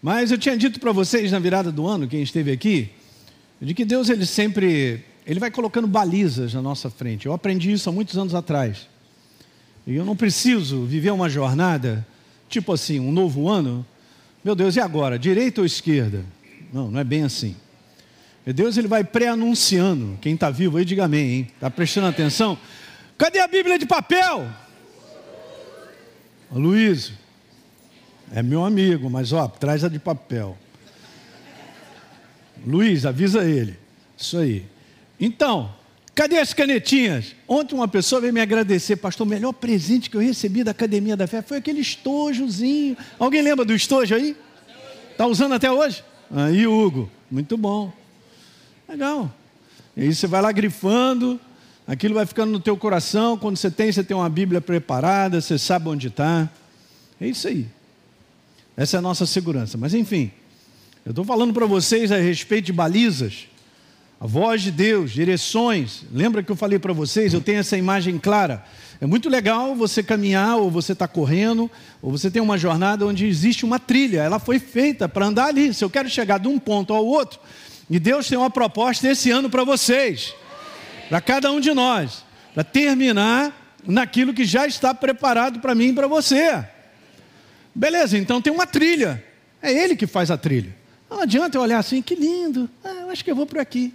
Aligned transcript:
Mas 0.00 0.30
eu 0.30 0.38
tinha 0.38 0.56
dito 0.56 0.78
para 0.78 0.92
vocês 0.92 1.32
na 1.32 1.38
virada 1.38 1.72
do 1.72 1.86
ano, 1.86 2.06
quem 2.06 2.22
esteve 2.22 2.52
aqui, 2.52 2.90
de 3.60 3.74
que 3.74 3.84
Deus 3.84 4.08
ele 4.08 4.24
sempre 4.24 5.04
ele 5.26 5.38
vai 5.38 5.50
colocando 5.50 5.86
balizas 5.86 6.54
na 6.54 6.62
nossa 6.62 6.88
frente. 6.88 7.26
Eu 7.26 7.34
aprendi 7.34 7.70
isso 7.70 7.88
há 7.90 7.92
muitos 7.92 8.16
anos 8.16 8.34
atrás. 8.34 8.88
E 9.86 9.94
eu 9.94 10.04
não 10.04 10.16
preciso 10.16 10.84
viver 10.84 11.10
uma 11.10 11.28
jornada, 11.28 12.06
tipo 12.48 12.72
assim, 12.72 12.98
um 12.98 13.12
novo 13.12 13.46
ano. 13.46 13.84
Meu 14.42 14.54
Deus, 14.54 14.76
e 14.76 14.80
agora? 14.80 15.18
Direita 15.18 15.60
ou 15.60 15.66
esquerda? 15.66 16.24
Não, 16.72 16.90
não 16.90 16.98
é 16.98 17.04
bem 17.04 17.24
assim. 17.24 17.54
Deus 18.46 18.78
ele 18.78 18.88
vai 18.88 19.04
pré-anunciando. 19.04 20.18
Quem 20.22 20.32
está 20.32 20.48
vivo 20.48 20.78
aí, 20.78 20.84
diga 20.84 21.04
amém, 21.04 21.30
hein? 21.30 21.50
Está 21.54 21.70
prestando 21.70 22.06
atenção? 22.06 22.58
Cadê 23.18 23.40
a 23.40 23.48
Bíblia 23.48 23.78
de 23.78 23.84
papel? 23.84 24.48
Luiz, 26.50 27.12
é 28.34 28.42
meu 28.42 28.64
amigo, 28.64 29.08
mas 29.08 29.32
ó, 29.32 29.48
traz 29.48 29.84
a 29.84 29.88
de 29.88 29.98
papel. 29.98 30.56
Luiz, 32.66 33.06
avisa 33.06 33.44
ele. 33.44 33.78
Isso 34.16 34.38
aí. 34.38 34.66
Então, 35.18 35.72
cadê 36.14 36.38
as 36.38 36.52
canetinhas? 36.52 37.34
Ontem 37.46 37.74
uma 37.74 37.88
pessoa 37.88 38.20
veio 38.20 38.32
me 38.32 38.40
agradecer, 38.40 38.96
pastor, 38.96 39.26
o 39.26 39.30
melhor 39.30 39.52
presente 39.52 40.10
que 40.10 40.16
eu 40.16 40.20
recebi 40.20 40.62
da 40.62 40.72
Academia 40.72 41.16
da 41.16 41.26
Fé 41.26 41.42
foi 41.42 41.58
aquele 41.58 41.80
estojozinho. 41.80 42.96
Alguém 43.18 43.42
lembra 43.42 43.64
do 43.64 43.74
estojo 43.74 44.14
aí? 44.14 44.36
Está 45.12 45.26
usando 45.26 45.54
até 45.54 45.70
hoje? 45.70 46.04
Aí, 46.30 46.66
Hugo, 46.66 47.10
muito 47.30 47.56
bom. 47.56 47.92
Legal. 48.88 49.32
E 49.96 50.02
aí 50.02 50.14
você 50.14 50.26
vai 50.26 50.40
lá 50.40 50.52
grifando, 50.52 51.40
aquilo 51.86 52.14
vai 52.14 52.26
ficando 52.26 52.52
no 52.52 52.60
teu 52.60 52.76
coração. 52.76 53.36
Quando 53.36 53.56
você 53.56 53.70
tem, 53.70 53.90
você 53.90 54.04
tem 54.04 54.16
uma 54.16 54.28
Bíblia 54.28 54.60
preparada, 54.60 55.40
você 55.40 55.58
sabe 55.58 55.88
onde 55.88 56.08
está. 56.08 56.48
É 57.20 57.26
isso 57.26 57.48
aí. 57.48 57.66
Essa 58.78 58.96
é 58.96 58.98
a 58.98 59.02
nossa 59.02 59.26
segurança. 59.26 59.76
Mas 59.76 59.92
enfim, 59.92 60.30
eu 61.04 61.10
estou 61.10 61.24
falando 61.24 61.52
para 61.52 61.66
vocês 61.66 62.12
a 62.12 62.16
respeito 62.16 62.66
de 62.66 62.72
balizas, 62.72 63.48
a 64.20 64.26
voz 64.26 64.62
de 64.62 64.70
Deus, 64.70 65.10
direções. 65.10 66.04
Lembra 66.12 66.44
que 66.44 66.52
eu 66.52 66.54
falei 66.54 66.78
para 66.78 66.92
vocês? 66.92 67.34
Eu 67.34 67.40
tenho 67.40 67.58
essa 67.58 67.76
imagem 67.76 68.18
clara. 68.18 68.64
É 69.00 69.06
muito 69.06 69.28
legal 69.28 69.74
você 69.74 70.00
caminhar, 70.00 70.58
ou 70.58 70.70
você 70.70 70.92
está 70.92 71.08
correndo, 71.08 71.68
ou 72.00 72.12
você 72.12 72.30
tem 72.30 72.40
uma 72.40 72.56
jornada 72.56 73.04
onde 73.04 73.26
existe 73.26 73.64
uma 73.64 73.80
trilha. 73.80 74.20
Ela 74.20 74.38
foi 74.38 74.60
feita 74.60 75.08
para 75.08 75.26
andar 75.26 75.46
ali. 75.46 75.74
Se 75.74 75.84
eu 75.84 75.90
quero 75.90 76.08
chegar 76.08 76.38
de 76.38 76.46
um 76.46 76.56
ponto 76.56 76.94
ao 76.94 77.04
outro, 77.04 77.40
e 77.90 77.98
Deus 77.98 78.28
tem 78.28 78.38
uma 78.38 78.50
proposta 78.50 79.08
esse 79.08 79.28
ano 79.28 79.50
para 79.50 79.64
vocês, 79.64 80.32
para 81.08 81.20
cada 81.20 81.50
um 81.50 81.58
de 81.58 81.74
nós, 81.74 82.24
para 82.54 82.62
terminar 82.62 83.74
naquilo 83.84 84.32
que 84.32 84.44
já 84.44 84.68
está 84.68 84.94
preparado 84.94 85.58
para 85.58 85.74
mim 85.74 85.88
e 85.88 85.92
para 85.92 86.06
você. 86.06 86.64
Beleza, 87.78 88.18
então 88.18 88.42
tem 88.42 88.52
uma 88.52 88.66
trilha. 88.66 89.24
É 89.62 89.72
Ele 89.72 89.94
que 89.94 90.04
faz 90.04 90.32
a 90.32 90.36
trilha. 90.36 90.74
Não 91.08 91.20
adianta 91.20 91.56
eu 91.56 91.62
olhar 91.62 91.78
assim, 91.78 92.02
que 92.02 92.16
lindo, 92.16 92.68
ah, 92.82 93.02
eu 93.02 93.10
acho 93.10 93.24
que 93.24 93.30
eu 93.30 93.36
vou 93.36 93.46
por 93.46 93.60
aqui. 93.60 93.94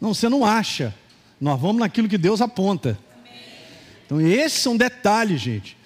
Não, 0.00 0.12
você 0.12 0.28
não 0.28 0.44
acha. 0.44 0.92
Nós 1.40 1.58
vamos 1.58 1.78
naquilo 1.78 2.08
que 2.08 2.18
Deus 2.18 2.40
aponta. 2.40 2.98
Então, 4.04 4.20
esses 4.20 4.60
são 4.60 4.76
detalhes, 4.76 5.40
gente, 5.40 5.76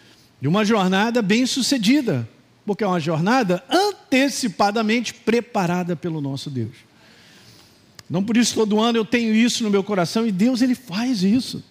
de 0.40 0.48
uma 0.48 0.64
jornada 0.64 1.20
bem 1.20 1.44
sucedida, 1.44 2.26
porque 2.64 2.82
é 2.82 2.86
uma 2.86 2.98
jornada 2.98 3.62
antecipadamente 3.68 5.12
preparada 5.12 5.94
pelo 5.94 6.22
nosso 6.22 6.48
Deus. 6.48 6.74
Não 8.08 8.24
por 8.24 8.36
isso 8.36 8.54
todo 8.54 8.80
ano 8.80 8.96
eu 8.96 9.04
tenho 9.04 9.34
isso 9.34 9.62
no 9.62 9.68
meu 9.68 9.84
coração 9.84 10.26
e 10.26 10.32
Deus 10.32 10.62
ele 10.62 10.74
faz 10.74 11.22
isso. 11.22 11.62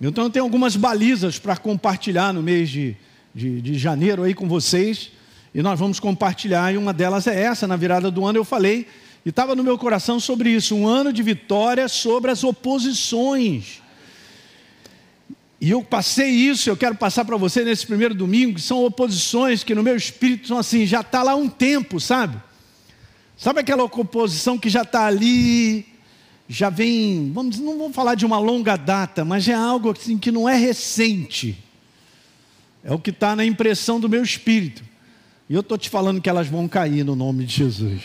Então 0.00 0.24
eu 0.24 0.30
tenho 0.30 0.44
algumas 0.44 0.74
balizas 0.74 1.38
para 1.38 1.54
compartilhar 1.54 2.32
no 2.32 2.42
mês 2.42 2.70
de, 2.70 2.96
de, 3.34 3.60
de, 3.60 3.78
janeiro 3.78 4.22
aí 4.22 4.34
com 4.34 4.48
vocês 4.48 5.10
e 5.54 5.62
nós 5.62 5.78
vamos 5.78 5.98
compartilhar 5.98 6.72
e 6.72 6.76
uma 6.76 6.92
delas 6.92 7.26
é 7.26 7.42
essa. 7.42 7.66
Na 7.66 7.76
virada 7.76 8.10
do 8.10 8.24
ano 8.24 8.38
eu 8.38 8.44
falei 8.44 8.86
e 9.24 9.28
estava 9.28 9.54
no 9.54 9.62
meu 9.62 9.78
coração 9.78 10.18
sobre 10.18 10.50
isso, 10.50 10.74
um 10.74 10.86
ano 10.86 11.12
de 11.12 11.22
vitória 11.22 11.88
sobre 11.88 12.30
as 12.30 12.42
oposições. 12.44 13.80
E 15.60 15.70
eu 15.70 15.82
passei 15.82 16.28
isso, 16.28 16.68
eu 16.68 16.76
quero 16.76 16.96
passar 16.96 17.24
para 17.24 17.36
você 17.36 17.64
nesse 17.64 17.86
primeiro 17.86 18.14
domingo, 18.14 18.54
que 18.54 18.60
são 18.60 18.84
oposições 18.84 19.62
que 19.62 19.76
no 19.76 19.82
meu 19.82 19.96
espírito 19.96 20.48
são 20.48 20.58
assim, 20.58 20.84
já 20.84 21.02
está 21.02 21.22
lá 21.22 21.36
um 21.36 21.48
tempo, 21.48 22.00
sabe? 22.00 22.36
Sabe 23.36 23.60
aquela 23.60 23.84
oposição 23.84 24.58
que 24.58 24.68
já 24.68 24.82
está 24.82 25.06
ali, 25.06 25.86
já 26.48 26.68
vem, 26.68 27.30
vamos, 27.32 27.60
não 27.60 27.78
vamos 27.78 27.94
falar 27.94 28.16
de 28.16 28.26
uma 28.26 28.38
longa 28.40 28.76
data, 28.76 29.24
mas 29.24 29.46
é 29.48 29.54
algo 29.54 29.92
assim 29.92 30.18
que 30.18 30.32
não 30.32 30.48
é 30.48 30.56
recente. 30.56 31.56
É 32.84 32.92
o 32.92 32.98
que 32.98 33.10
está 33.10 33.36
na 33.36 33.44
impressão 33.44 34.00
do 34.00 34.08
meu 34.08 34.22
espírito. 34.22 34.82
E 35.48 35.54
eu 35.54 35.60
estou 35.60 35.78
te 35.78 35.88
falando 35.88 36.20
que 36.20 36.28
elas 36.28 36.48
vão 36.48 36.66
cair 36.66 37.04
no 37.04 37.14
nome 37.14 37.44
de 37.44 37.54
Jesus. 37.54 38.02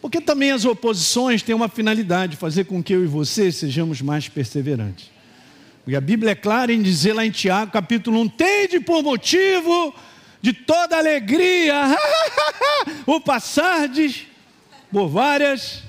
Porque 0.00 0.20
também 0.20 0.52
as 0.52 0.64
oposições 0.64 1.42
têm 1.42 1.54
uma 1.54 1.68
finalidade, 1.68 2.36
fazer 2.36 2.64
com 2.64 2.82
que 2.82 2.92
eu 2.92 3.02
e 3.02 3.06
você 3.06 3.50
sejamos 3.50 4.02
mais 4.02 4.28
perseverantes. 4.28 5.10
E 5.86 5.96
a 5.96 6.00
Bíblia 6.00 6.32
é 6.32 6.34
clara 6.34 6.72
em 6.72 6.82
dizer 6.82 7.14
lá 7.14 7.24
em 7.24 7.30
Tiago, 7.30 7.72
capítulo 7.72 8.20
1, 8.20 8.28
tende 8.28 8.80
por 8.80 9.02
motivo 9.02 9.94
de 10.40 10.52
toda 10.52 10.98
alegria, 10.98 11.96
o 13.06 13.18
passardes 13.18 14.26
por 14.92 15.08
várias. 15.08 15.82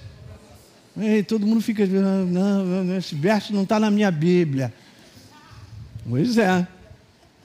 E 0.97 1.21
todo 1.23 1.45
mundo 1.45 1.61
fica, 1.61 1.85
não, 1.85 2.97
esse 2.97 3.15
verso 3.15 3.53
não 3.53 3.63
está 3.63 3.79
na 3.79 3.91
minha 3.91 4.09
Bíblia. 4.09 4.73
Pois 6.07 6.37
é. 6.37 6.65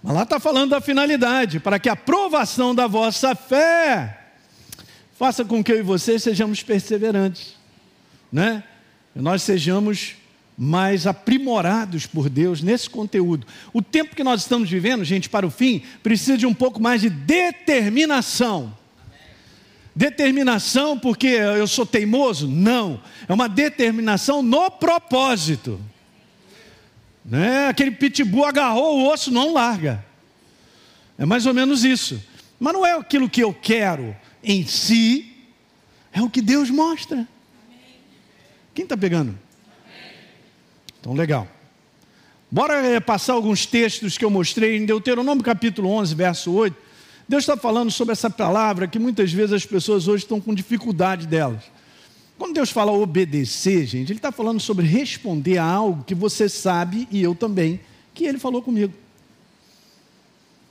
Mas 0.03 0.15
lá 0.15 0.23
está 0.23 0.41
falando 0.41 0.71
da 0.71 0.81
finalidade, 0.81 1.61
para 1.61 1.79
que 1.79 1.89
a 1.89 1.93
aprovação 1.93 2.75
da 2.75 2.87
vossa 2.87 3.35
fé 3.35 4.19
faça 5.19 5.45
com 5.45 5.63
que 5.63 5.73
eu 5.73 5.79
e 5.79 5.83
você 5.83 6.19
sejamos 6.19 6.63
perseverantes, 6.63 7.55
né? 8.33 8.65
E 9.15 9.21
nós 9.21 9.43
sejamos 9.43 10.15
mais 10.57 11.07
aprimorados 11.07 12.07
por 12.07 12.29
Deus 12.29 12.63
nesse 12.63 12.89
conteúdo. 12.89 13.47
O 13.73 13.83
tempo 13.83 14.15
que 14.15 14.25
nós 14.25 14.43
estamos 14.43 14.71
vivendo, 14.71 15.05
gente, 15.05 15.29
para 15.29 15.47
o 15.47 15.51
fim, 15.51 15.83
precisa 16.03 16.37
de 16.37 16.47
um 16.47 16.55
pouco 16.55 16.81
mais 16.81 17.01
de 17.01 17.11
determinação. 17.11 18.75
Determinação 19.95 20.99
porque 20.99 21.27
eu 21.27 21.67
sou 21.67 21.85
teimoso? 21.85 22.47
Não. 22.47 23.01
É 23.29 23.33
uma 23.33 23.49
determinação 23.49 24.43
no 24.43 24.71
propósito. 24.71 25.81
Né? 27.25 27.69
Aquele 27.69 27.91
pitbull 27.91 28.45
agarrou 28.45 28.99
o 28.99 29.13
osso, 29.13 29.31
não 29.31 29.53
larga. 29.53 30.05
É 31.19 31.27
mais 31.27 31.47
ou 31.47 31.55
menos 31.55 31.85
isso. 31.85 32.23
Mas 32.59 32.73
não 32.73 32.85
é 32.85 32.93
aquilo 32.93 33.29
que 33.29 33.43
eu 33.43 33.53
quero 33.53 34.17
em 34.43 34.67
si, 34.67 35.33
é 36.13 36.23
o 36.23 36.31
que 36.31 36.41
Deus 36.41 36.71
mostra. 36.71 37.27
Quem 38.75 38.85
está 38.85 38.97
pegando? 38.97 39.39
Então, 41.01 41.15
legal. 41.15 41.49
Bora 42.51 42.85
eh, 42.87 43.01
passar 43.01 43.35
alguns 43.35 43.65
textos 43.65 44.19
que 44.19 44.25
eu 44.25 44.31
mostrei 44.31 44.77
em 44.77 44.85
Deuteronômio 44.85 45.45
capítulo 45.45 45.89
11, 45.91 46.15
verso 46.15 46.53
8. 46.53 46.77
Deus 47.29 47.45
está 47.45 47.57
falando 47.57 47.91
sobre 47.91 48.13
essa 48.13 48.29
palavra 48.29 48.89
que 48.89 48.99
muitas 48.99 49.33
vezes 49.33 49.53
as 49.53 49.65
pessoas 49.65 50.09
hoje 50.09 50.25
estão 50.25 50.41
com 50.41 50.53
dificuldade 50.53 51.27
delas. 51.27 51.63
Quando 52.41 52.55
Deus 52.55 52.71
fala 52.71 52.91
obedecer, 52.91 53.85
gente, 53.85 54.13
Ele 54.13 54.19
está 54.19 54.33
falando 54.33 54.59
sobre 54.59 54.87
responder 54.87 55.59
a 55.59 55.65
algo 55.65 56.05
que 56.05 56.15
você 56.15 56.49
sabe, 56.49 57.07
e 57.11 57.23
eu 57.23 57.35
também, 57.35 57.79
que 58.15 58.25
Ele 58.25 58.39
falou 58.39 58.63
comigo. 58.63 58.95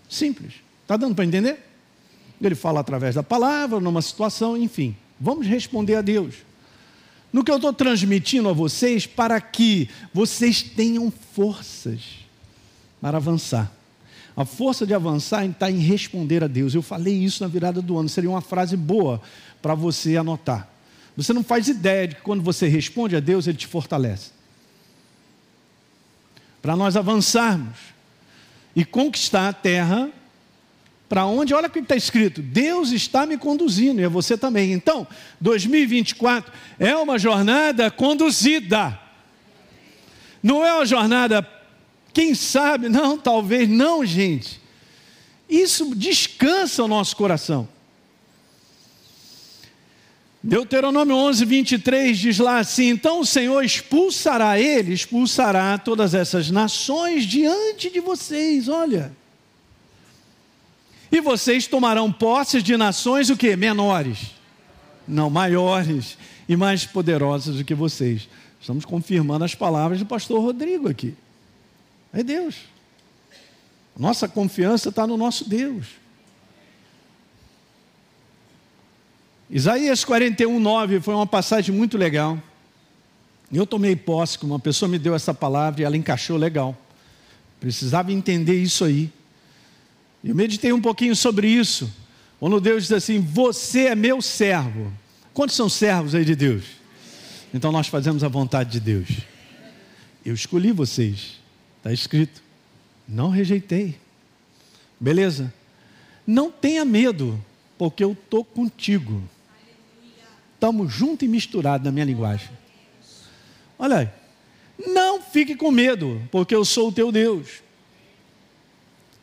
Simples. 0.09 0.55
Está 0.81 0.97
dando 0.97 1.13
para 1.13 1.25
entender? 1.25 1.59
Ele 2.41 2.55
fala 2.55 2.79
através 2.79 3.13
da 3.13 3.21
palavra, 3.21 3.79
numa 3.79 4.01
situação, 4.01 4.57
enfim. 4.57 4.97
Vamos 5.19 5.45
responder 5.45 5.93
a 5.93 6.01
Deus 6.01 6.37
no 7.31 7.43
que 7.43 7.51
eu 7.51 7.57
estou 7.57 7.71
transmitindo 7.71 8.49
a 8.49 8.53
vocês 8.53 9.05
para 9.05 9.39
que 9.39 9.87
vocês 10.11 10.63
tenham 10.63 11.13
forças 11.35 12.01
para 12.99 13.17
avançar. 13.17 13.71
A 14.35 14.43
força 14.43 14.87
de 14.87 14.95
avançar 14.95 15.45
está 15.45 15.69
em 15.69 15.77
responder 15.77 16.43
a 16.43 16.47
Deus. 16.47 16.73
Eu 16.73 16.81
falei 16.81 17.13
isso 17.13 17.43
na 17.43 17.47
virada 17.47 17.79
do 17.79 17.95
ano, 17.95 18.09
seria 18.09 18.31
uma 18.31 18.41
frase 18.41 18.75
boa 18.75 19.21
para 19.61 19.75
você 19.75 20.17
anotar. 20.17 20.67
Você 21.23 21.33
não 21.33 21.43
faz 21.43 21.67
ideia 21.67 22.07
de 22.07 22.15
que 22.15 22.21
quando 22.21 22.41
você 22.41 22.65
responde 22.65 23.13
a 23.13 23.19
Deus, 23.19 23.45
Ele 23.45 23.57
te 23.57 23.67
fortalece. 23.67 24.31
Para 26.61 26.77
nós 26.77 26.95
avançarmos 26.95 27.77
e 28.73 28.85
conquistar 28.85 29.49
a 29.49 29.53
terra 29.53 30.09
para 31.09 31.25
onde? 31.25 31.53
Olha 31.53 31.67
o 31.67 31.69
que 31.69 31.79
está 31.79 31.95
escrito: 31.97 32.41
Deus 32.41 32.91
está 32.91 33.25
me 33.25 33.37
conduzindo, 33.37 33.99
e 33.99 34.05
é 34.05 34.07
você 34.07 34.37
também. 34.37 34.71
Então, 34.71 35.05
2024 35.41 36.53
é 36.79 36.95
uma 36.95 37.19
jornada 37.19 37.91
conduzida. 37.91 38.97
Não 40.41 40.65
é 40.65 40.73
uma 40.73 40.85
jornada, 40.85 41.45
quem 42.13 42.33
sabe, 42.33 42.87
não, 42.87 43.17
talvez, 43.17 43.67
não, 43.67 44.05
gente. 44.05 44.61
Isso 45.49 45.93
descansa 45.93 46.81
o 46.81 46.87
nosso 46.87 47.13
coração. 47.17 47.67
Deuteronômio 50.41 51.15
11, 51.15 51.43
23 51.43 52.17
diz 52.17 52.39
lá 52.39 52.59
assim: 52.59 52.89
Então 52.89 53.19
o 53.19 53.25
Senhor 53.25 53.61
expulsará 53.63 54.57
ele, 54.57 54.93
expulsará 54.93 55.77
todas 55.77 56.13
essas 56.13 56.49
nações 56.49 57.25
diante 57.25 57.89
de 57.89 57.99
vocês. 57.99 58.69
Olha 58.69 59.11
E 61.11 61.19
vocês 61.19 61.67
tomarão 61.67 62.11
posses 62.11 62.63
de 62.63 62.77
nações 62.77 63.29
o 63.29 63.35
que? 63.35 63.55
Menores. 63.55 64.31
Não, 65.05 65.29
maiores 65.29 66.17
e 66.47 66.55
mais 66.55 66.85
poderosas 66.85 67.57
do 67.57 67.65
que 67.65 67.75
vocês. 67.75 68.29
Estamos 68.61 68.85
confirmando 68.85 69.43
as 69.43 69.55
palavras 69.55 69.99
do 69.99 70.05
pastor 70.05 70.41
Rodrigo 70.41 70.87
aqui. 70.87 71.15
É 72.13 72.23
Deus. 72.23 72.55
Nossa 73.97 74.27
confiança 74.27 74.87
está 74.87 75.05
no 75.05 75.17
nosso 75.17 75.47
Deus. 75.47 75.98
Isaías 79.49 80.05
41, 80.05 80.59
9 80.59 80.99
foi 81.01 81.15
uma 81.15 81.25
passagem 81.25 81.73
muito 81.73 81.97
legal. 81.97 82.37
Eu 83.51 83.65
tomei 83.65 83.95
posse, 83.95 84.37
que 84.37 84.45
uma 84.45 84.59
pessoa 84.59 84.87
me 84.87 84.99
deu 84.99 85.15
essa 85.15 85.33
palavra 85.33 85.81
e 85.81 85.83
ela 85.83 85.97
encaixou 85.97 86.37
legal. 86.37 86.77
Precisava 87.59 88.11
entender 88.11 88.61
isso 88.61 88.85
aí. 88.85 89.11
Eu 90.23 90.35
meditei 90.35 90.71
um 90.71 90.79
pouquinho 90.79 91.15
sobre 91.15 91.47
isso. 91.47 91.91
Quando 92.39 92.61
Deus 92.61 92.83
diz 92.83 92.91
assim: 92.91 93.19
Você 93.19 93.87
é 93.87 93.95
meu 93.95 94.21
servo. 94.21 94.93
Quantos 95.33 95.55
são 95.55 95.67
servos 95.67 96.13
aí 96.13 96.23
de 96.23 96.35
Deus? 96.35 96.65
Então 97.51 97.71
nós 97.71 97.87
fazemos 97.87 98.23
a 98.23 98.27
vontade 98.27 98.71
de 98.71 98.79
Deus. 98.79 99.09
Eu 100.23 100.35
escolhi 100.35 100.71
vocês. 100.71 101.39
Está 101.77 101.91
escrito. 101.91 102.43
Não 103.07 103.29
rejeitei. 103.29 103.95
Beleza? 104.99 105.51
Não 106.27 106.51
tenha 106.51 106.85
medo, 106.85 107.43
porque 107.79 108.03
eu 108.03 108.11
estou 108.11 108.45
contigo. 108.45 109.23
Estamos 110.59 110.91
juntos 110.91 111.25
e 111.25 111.29
misturados 111.29 111.85
na 111.85 111.89
minha 111.89 112.03
linguagem. 112.03 112.49
Olha 113.77 113.99
aí. 113.99 114.09
Não 114.87 115.21
fique 115.21 115.55
com 115.55 115.71
medo, 115.71 116.21
porque 116.29 116.53
eu 116.53 116.65
sou 116.65 116.89
o 116.89 116.91
teu 116.91 117.13
Deus. 117.13 117.61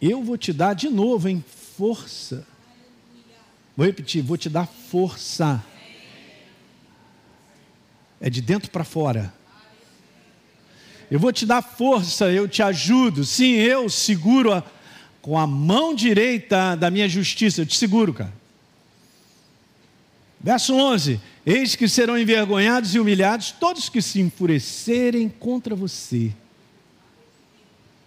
Eu 0.00 0.24
vou 0.24 0.38
te 0.38 0.50
dar 0.50 0.72
de 0.72 0.88
novo 0.88 1.28
em 1.28 1.44
força. 1.76 2.46
Vou 3.76 3.84
repetir, 3.84 4.22
vou 4.22 4.38
te 4.38 4.48
dar 4.48 4.66
força. 4.66 5.62
É 8.18 8.30
de 8.30 8.40
dentro 8.40 8.70
para 8.70 8.82
fora. 8.82 9.30
Eu 11.10 11.20
vou 11.20 11.34
te 11.34 11.44
dar 11.44 11.60
força, 11.60 12.32
eu 12.32 12.48
te 12.48 12.62
ajudo. 12.62 13.24
Sim, 13.24 13.56
eu 13.56 13.90
seguro 13.90 14.54
a, 14.54 14.64
com 15.20 15.38
a 15.38 15.46
mão 15.46 15.94
direita 15.94 16.74
da 16.76 16.90
minha 16.90 17.06
justiça. 17.06 17.60
Eu 17.60 17.66
te 17.66 17.76
seguro, 17.76 18.14
cara. 18.14 18.45
Verso 20.46 20.76
11: 20.76 21.20
Eis 21.44 21.74
que 21.74 21.88
serão 21.88 22.16
envergonhados 22.16 22.94
e 22.94 23.00
humilhados 23.00 23.50
todos 23.50 23.88
que 23.88 24.00
se 24.00 24.20
enfurecerem 24.20 25.28
contra 25.28 25.74
você. 25.74 26.32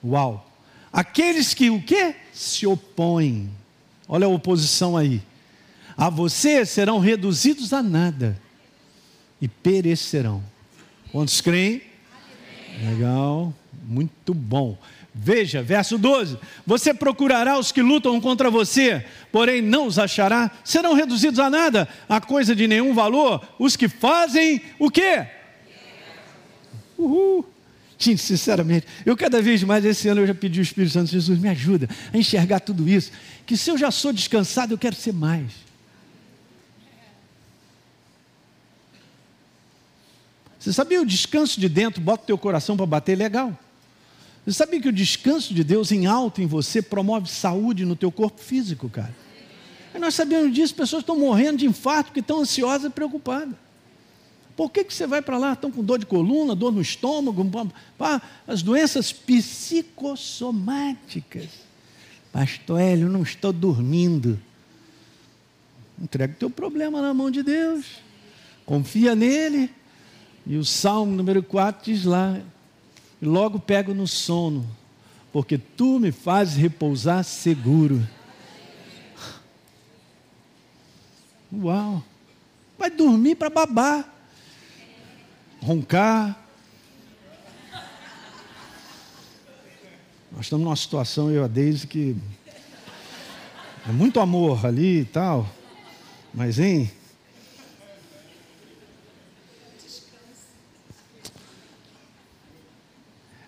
Uau! 0.02 0.50
Aqueles 0.90 1.54
que 1.54 1.70
o 1.70 1.84
quê? 1.84 2.16
Se 2.32 2.66
opõem. 2.66 3.50
Olha 4.08 4.26
a 4.26 4.30
oposição 4.30 4.96
aí. 4.96 5.22
A 5.98 6.10
você 6.10 6.66
serão 6.66 6.98
reduzidos 7.00 7.74
a 7.74 7.84
nada 7.84 8.40
e 9.42 9.50
perecerão. 9.50 10.42
Quantos 11.12 11.42
creem? 11.42 11.82
Legal, 12.82 13.54
muito 13.84 14.34
bom. 14.34 14.78
Veja, 15.14 15.62
verso 15.62 15.98
12: 15.98 16.38
Você 16.66 16.94
procurará 16.94 17.58
os 17.58 17.72
que 17.72 17.82
lutam 17.82 18.20
contra 18.22 18.50
você, 18.50 19.06
porém 19.32 19.62
não 19.62 19.88
os 19.88 19.98
achará, 19.98 20.52
serão 20.64 20.94
reduzidos 20.94 21.40
a 21.40 21.50
nada, 21.50 21.88
a 22.08 22.22
coisa 22.22 22.56
de 22.56 22.68
nenhum 22.68 22.94
valor, 22.94 23.42
os 23.58 23.76
que 23.76 23.88
fazem 23.88 24.62
o 24.78 24.90
quê? 24.90 25.28
Uhul. 26.98 27.46
Gente, 27.98 28.22
sinceramente, 28.22 28.88
eu 29.06 29.18
cada 29.18 29.42
vez 29.42 29.62
mais 29.62 29.84
esse 29.84 30.08
ano 30.08 30.22
eu 30.22 30.28
já 30.28 30.34
pedi 30.34 30.60
ao 30.60 30.64
Espírito 30.64 30.94
Santo, 30.94 31.12
Jesus, 31.12 31.38
me 31.38 31.50
ajuda 31.50 31.90
a 32.14 32.18
enxergar 32.18 32.62
tudo 32.62 32.88
isso. 32.88 33.12
Que 33.46 33.58
se 33.58 33.70
eu 33.70 33.78
já 33.78 33.92
sou 33.92 34.14
descansado, 34.14 34.74
eu 34.74 34.78
quero 34.78 34.96
ser 34.96 35.12
mais. 35.12 35.52
Você 40.58 40.72
sabia 40.72 41.02
o 41.02 41.06
descanso 41.06 41.60
de 41.60 41.68
dentro, 41.68 42.02
bota 42.02 42.24
o 42.24 42.26
teu 42.28 42.38
coração 42.38 42.78
para 42.78 42.86
bater 42.86 43.18
legal. 43.18 43.58
Você 44.46 44.54
sabia 44.54 44.82
que 44.82 44.90
o 44.90 44.94
descanso 44.94 45.54
de 45.54 45.64
Deus 45.64 45.92
em 45.92 46.06
alto 46.06 46.42
em 46.42 46.48
você 46.48 46.82
promove 46.82 47.30
saúde 47.30 47.86
no 47.86 47.96
teu 47.96 48.12
corpo 48.12 48.42
físico, 48.42 48.90
cara? 48.90 49.16
E 49.94 50.00
nós 50.00 50.16
sabemos 50.16 50.54
disso, 50.54 50.76
pessoas 50.76 51.02
estão 51.02 51.18
morrendo 51.18 51.60
de 51.60 51.66
infarto 51.66 52.06
porque 52.06 52.20
estão 52.20 52.40
ansiosas 52.40 52.90
e 52.90 52.94
preocupadas. 52.94 53.56
Por 54.56 54.70
que, 54.70 54.84
que 54.84 54.94
você 54.94 55.08
vai 55.08 55.22
para 55.22 55.38
lá? 55.38 55.54
Estão 55.54 55.72
com 55.72 55.82
dor 55.84 56.00
de 56.00 56.06
coluna, 56.06 56.54
dor 56.54 56.72
no 56.72 56.82
estômago, 56.82 57.50
pá, 57.98 58.22
as 58.46 58.62
doenças 58.62 59.14
psicossomáticas. 59.14 61.48
Pastor 62.32 62.80
Hélio, 62.82 63.10
não 63.10 63.24
estou 63.24 63.52
dormindo. 63.54 64.40
Entrega 66.02 66.34
o 66.34 66.38
teu 66.38 66.50
problema 66.50 67.02
na 67.02 67.14
mão 67.14 67.32
de 67.32 67.42
Deus. 67.42 67.86
Confia 68.66 69.16
nele. 69.16 69.72
E 70.46 70.58
o 70.58 70.66
Salmo 70.66 71.16
número 71.16 71.42
4 71.42 71.94
diz 71.94 72.04
lá: 72.06 72.38
e 73.22 73.26
logo 73.26 73.60
pego 73.60 73.94
no 73.94 74.08
sono, 74.08 74.66
porque 75.32 75.58
tu 75.58 76.00
me 76.00 76.12
fazes 76.12 76.56
repousar 76.56 77.24
seguro. 77.24 78.08
Uau! 81.52 82.04
Vai 82.78 82.90
dormir 82.90 83.36
para 83.36 83.50
babar, 83.50 84.08
roncar. 85.62 86.46
Nós 90.32 90.46
estamos 90.46 90.64
numa 90.64 90.76
situação, 90.76 91.30
eu 91.30 91.42
e 91.42 91.46
a 91.46 91.48
Deise, 91.48 91.86
que 91.86 92.16
é 93.88 93.92
muito 93.92 94.20
amor 94.20 94.66
ali 94.66 95.02
e 95.02 95.06
tal, 95.06 95.50
mas, 96.34 96.60
hein? 96.60 96.92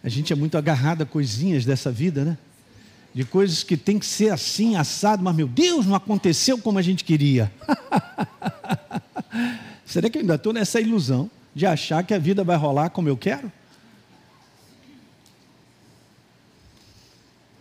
A 0.03 0.09
gente 0.09 0.33
é 0.33 0.35
muito 0.35 0.57
agarrado 0.57 1.03
a 1.03 1.05
coisinhas 1.05 1.65
dessa 1.65 1.91
vida, 1.91 2.25
né? 2.25 2.37
De 3.13 3.25
coisas 3.25 3.63
que 3.63 3.77
tem 3.77 3.99
que 3.99 4.05
ser 4.05 4.31
assim, 4.31 4.75
assado, 4.75 5.21
mas 5.21 5.35
meu 5.35 5.47
Deus, 5.47 5.85
não 5.85 5.95
aconteceu 5.95 6.57
como 6.57 6.79
a 6.79 6.81
gente 6.81 7.03
queria. 7.03 7.51
Será 9.85 10.09
que 10.09 10.17
eu 10.17 10.21
ainda 10.21 10.35
estou 10.35 10.53
nessa 10.53 10.79
ilusão 10.79 11.29
de 11.53 11.65
achar 11.65 12.03
que 12.03 12.13
a 12.13 12.19
vida 12.19 12.43
vai 12.43 12.55
rolar 12.55 12.89
como 12.89 13.09
eu 13.09 13.17
quero? 13.17 13.51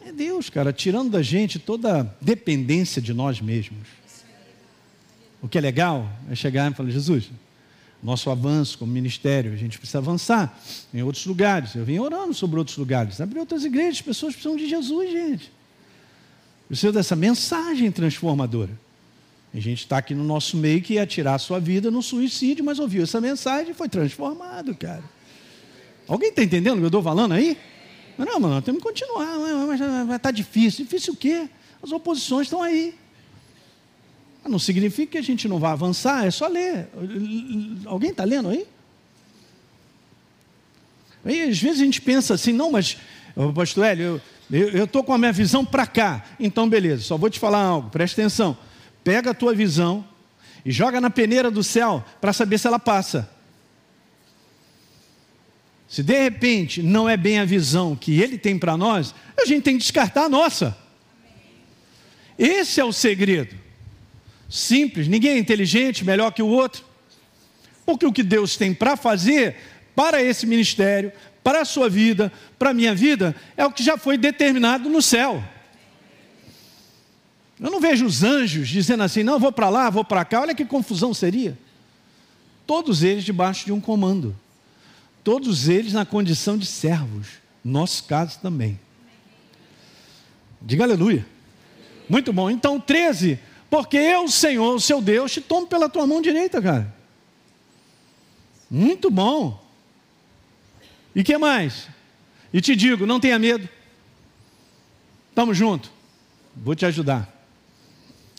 É 0.06 0.12
Deus, 0.12 0.48
cara, 0.48 0.72
tirando 0.72 1.10
da 1.10 1.22
gente 1.22 1.58
toda 1.58 2.16
dependência 2.20 3.02
de 3.02 3.12
nós 3.12 3.40
mesmos. 3.40 3.88
O 5.42 5.48
que 5.48 5.58
é 5.58 5.60
legal 5.60 6.08
é 6.30 6.34
chegar 6.34 6.70
e 6.70 6.74
falar: 6.74 6.90
Jesus, 6.90 7.30
nosso 8.02 8.30
avanço 8.30 8.78
como 8.78 8.92
ministério. 8.92 9.52
A 9.52 9.56
gente 9.56 9.78
precisa 9.78 9.98
avançar 9.98 10.58
em 10.92 11.02
outros 11.02 11.26
lugares. 11.26 11.74
Eu 11.74 11.84
vim 11.84 11.98
orando 11.98 12.32
sobre 12.34 12.58
outros 12.58 12.76
lugares. 12.76 13.20
Abrir 13.20 13.40
outras 13.40 13.64
igrejas, 13.64 13.96
as 13.96 14.02
pessoas 14.02 14.34
precisam 14.34 14.56
de 14.56 14.68
Jesus, 14.68 15.10
gente. 15.10 15.52
Precisa 16.68 16.92
dessa 16.92 17.16
mensagem 17.16 17.90
transformadora. 17.90 18.70
A 19.52 19.58
gente 19.58 19.80
está 19.80 19.98
aqui 19.98 20.14
no 20.14 20.22
nosso 20.22 20.56
meio 20.56 20.80
que 20.80 20.94
ia 20.94 21.06
tirar 21.06 21.34
a 21.34 21.38
sua 21.38 21.58
vida 21.58 21.90
no 21.90 22.02
suicídio, 22.02 22.64
mas 22.64 22.78
ouviu 22.78 23.02
essa 23.02 23.20
mensagem 23.20 23.72
e 23.72 23.74
foi 23.74 23.88
transformado, 23.88 24.74
cara. 24.76 25.02
Alguém 26.06 26.28
está 26.30 26.42
entendendo 26.42 26.74
o 26.74 26.78
que 26.78 26.84
eu 26.84 26.88
estou 26.88 27.02
falando 27.02 27.32
aí? 27.32 27.58
Não, 28.16 28.38
mano, 28.38 28.62
temos 28.62 28.80
que 28.80 28.86
continuar, 28.86 29.38
mas 29.66 29.80
vai 29.80 30.02
estar 30.04 30.18
tá 30.18 30.30
difícil. 30.30 30.84
Difícil 30.84 31.14
o 31.14 31.16
quê? 31.16 31.48
As 31.82 31.90
oposições 31.90 32.46
estão 32.46 32.62
aí. 32.62 32.94
Não 34.48 34.58
significa 34.58 35.12
que 35.12 35.18
a 35.18 35.22
gente 35.22 35.46
não 35.46 35.58
vai 35.58 35.72
avançar, 35.72 36.26
é 36.26 36.30
só 36.30 36.48
ler. 36.48 36.88
Alguém 37.86 38.10
está 38.10 38.24
lendo 38.24 38.48
aí? 38.48 38.66
Aí, 41.24 41.42
às 41.42 41.58
vezes 41.58 41.80
a 41.80 41.84
gente 41.84 42.00
pensa 42.00 42.34
assim, 42.34 42.52
não, 42.52 42.70
mas, 42.72 42.96
pastor 43.54 43.84
Hélio, 43.84 44.20
eu 44.50 44.84
estou 44.84 45.04
com 45.04 45.12
a 45.12 45.18
minha 45.18 45.32
visão 45.32 45.64
para 45.64 45.86
cá. 45.86 46.24
Então, 46.40 46.68
beleza, 46.68 47.02
só 47.02 47.16
vou 47.16 47.30
te 47.30 47.38
falar 47.38 47.62
algo, 47.62 47.90
presta 47.90 48.20
atenção. 48.20 48.56
Pega 49.04 49.30
a 49.30 49.34
tua 49.34 49.54
visão 49.54 50.04
e 50.64 50.72
joga 50.72 51.00
na 51.00 51.10
peneira 51.10 51.50
do 51.50 51.62
céu 51.62 52.04
para 52.20 52.32
saber 52.32 52.58
se 52.58 52.66
ela 52.66 52.78
passa. 52.78 53.30
Se 55.88 56.02
de 56.02 56.18
repente 56.18 56.82
não 56.82 57.08
é 57.08 57.16
bem 57.16 57.38
a 57.38 57.44
visão 57.44 57.94
que 57.94 58.20
ele 58.20 58.38
tem 58.38 58.58
para 58.58 58.76
nós, 58.76 59.14
a 59.38 59.44
gente 59.44 59.64
tem 59.64 59.74
que 59.74 59.82
descartar 59.82 60.24
a 60.24 60.28
nossa. 60.28 60.76
Esse 62.38 62.80
é 62.80 62.84
o 62.84 62.92
segredo. 62.92 63.54
Simples, 64.50 65.06
ninguém 65.06 65.32
é 65.32 65.38
inteligente, 65.38 66.04
melhor 66.04 66.32
que 66.32 66.42
o 66.42 66.48
outro. 66.48 66.84
Porque 67.86 68.04
o 68.04 68.12
que 68.12 68.24
Deus 68.24 68.56
tem 68.56 68.74
para 68.74 68.96
fazer 68.96 69.56
para 69.94 70.22
esse 70.22 70.46
ministério, 70.46 71.12
para 71.42 71.60
a 71.60 71.64
sua 71.64 71.88
vida, 71.88 72.32
para 72.58 72.70
a 72.70 72.74
minha 72.74 72.94
vida, 72.94 73.34
é 73.56 73.64
o 73.64 73.70
que 73.70 73.82
já 73.82 73.96
foi 73.96 74.18
determinado 74.18 74.88
no 74.88 75.00
céu. 75.00 75.42
Eu 77.60 77.70
não 77.70 77.80
vejo 77.80 78.06
os 78.06 78.22
anjos 78.22 78.68
dizendo 78.68 79.02
assim, 79.02 79.22
não, 79.22 79.38
vou 79.38 79.52
para 79.52 79.68
lá, 79.68 79.90
vou 79.90 80.04
para 80.04 80.24
cá, 80.24 80.40
olha 80.40 80.54
que 80.54 80.64
confusão 80.64 81.12
seria. 81.14 81.56
Todos 82.66 83.02
eles 83.02 83.24
debaixo 83.24 83.66
de 83.66 83.72
um 83.72 83.80
comando. 83.80 84.34
Todos 85.22 85.68
eles 85.68 85.92
na 85.92 86.06
condição 86.06 86.56
de 86.56 86.66
servos. 86.66 87.28
Nosso 87.64 88.04
caso 88.04 88.38
também. 88.40 88.80
Diga 90.62 90.84
aleluia. 90.84 91.26
Muito 92.08 92.32
bom. 92.32 92.50
Então, 92.50 92.80
13. 92.80 93.38
Porque 93.70 93.96
eu, 93.96 94.28
Senhor, 94.28 94.74
o 94.74 94.80
seu 94.80 95.00
Deus, 95.00 95.30
te 95.30 95.40
tomo 95.40 95.66
pela 95.66 95.88
tua 95.88 96.06
mão 96.06 96.20
direita, 96.20 96.60
cara. 96.60 96.92
Muito 98.70 99.10
bom. 99.10 99.64
E 101.14 101.24
que 101.24 101.38
mais? 101.38 101.88
E 102.52 102.60
te 102.60 102.76
digo, 102.76 103.06
não 103.06 103.20
tenha 103.20 103.38
medo. 103.38 103.68
Estamos 105.30 105.56
juntos. 105.56 105.90
Vou 106.54 106.74
te 106.74 106.84
ajudar. 106.84 107.32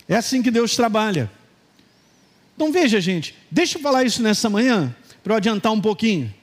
É 0.08 0.16
assim 0.16 0.44
que 0.44 0.52
Deus 0.52 0.76
trabalha. 0.76 1.32
Então 2.56 2.72
veja, 2.72 3.02
gente, 3.02 3.36
deixa 3.50 3.78
eu 3.78 3.82
falar 3.82 4.04
isso 4.04 4.22
nessa 4.22 4.50
manhã, 4.50 4.96
para 5.24 5.34
eu 5.34 5.38
adiantar 5.38 5.72
um 5.72 5.82
pouquinho. 5.82 6.34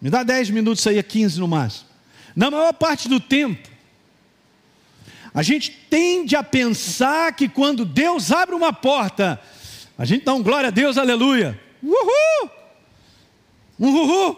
Me 0.00 0.10
dá 0.10 0.22
10 0.22 0.50
minutos 0.50 0.86
aí, 0.86 0.98
a 0.98 1.02
15 1.02 1.38
no 1.38 1.46
máximo. 1.46 1.88
Na 2.34 2.50
maior 2.50 2.72
parte 2.72 3.08
do 3.08 3.20
tempo, 3.20 3.68
a 5.32 5.42
gente 5.42 5.70
tende 5.88 6.34
a 6.34 6.42
pensar 6.42 7.32
que 7.34 7.48
quando 7.48 7.84
Deus 7.84 8.32
abre 8.32 8.54
uma 8.54 8.72
porta, 8.72 9.40
a 9.96 10.04
gente 10.04 10.24
dá 10.24 10.34
um 10.34 10.42
glória 10.42 10.68
a 10.68 10.72
Deus, 10.72 10.98
aleluia. 10.98 11.58
Uhul! 11.82 12.50
Uhul! 13.78 14.36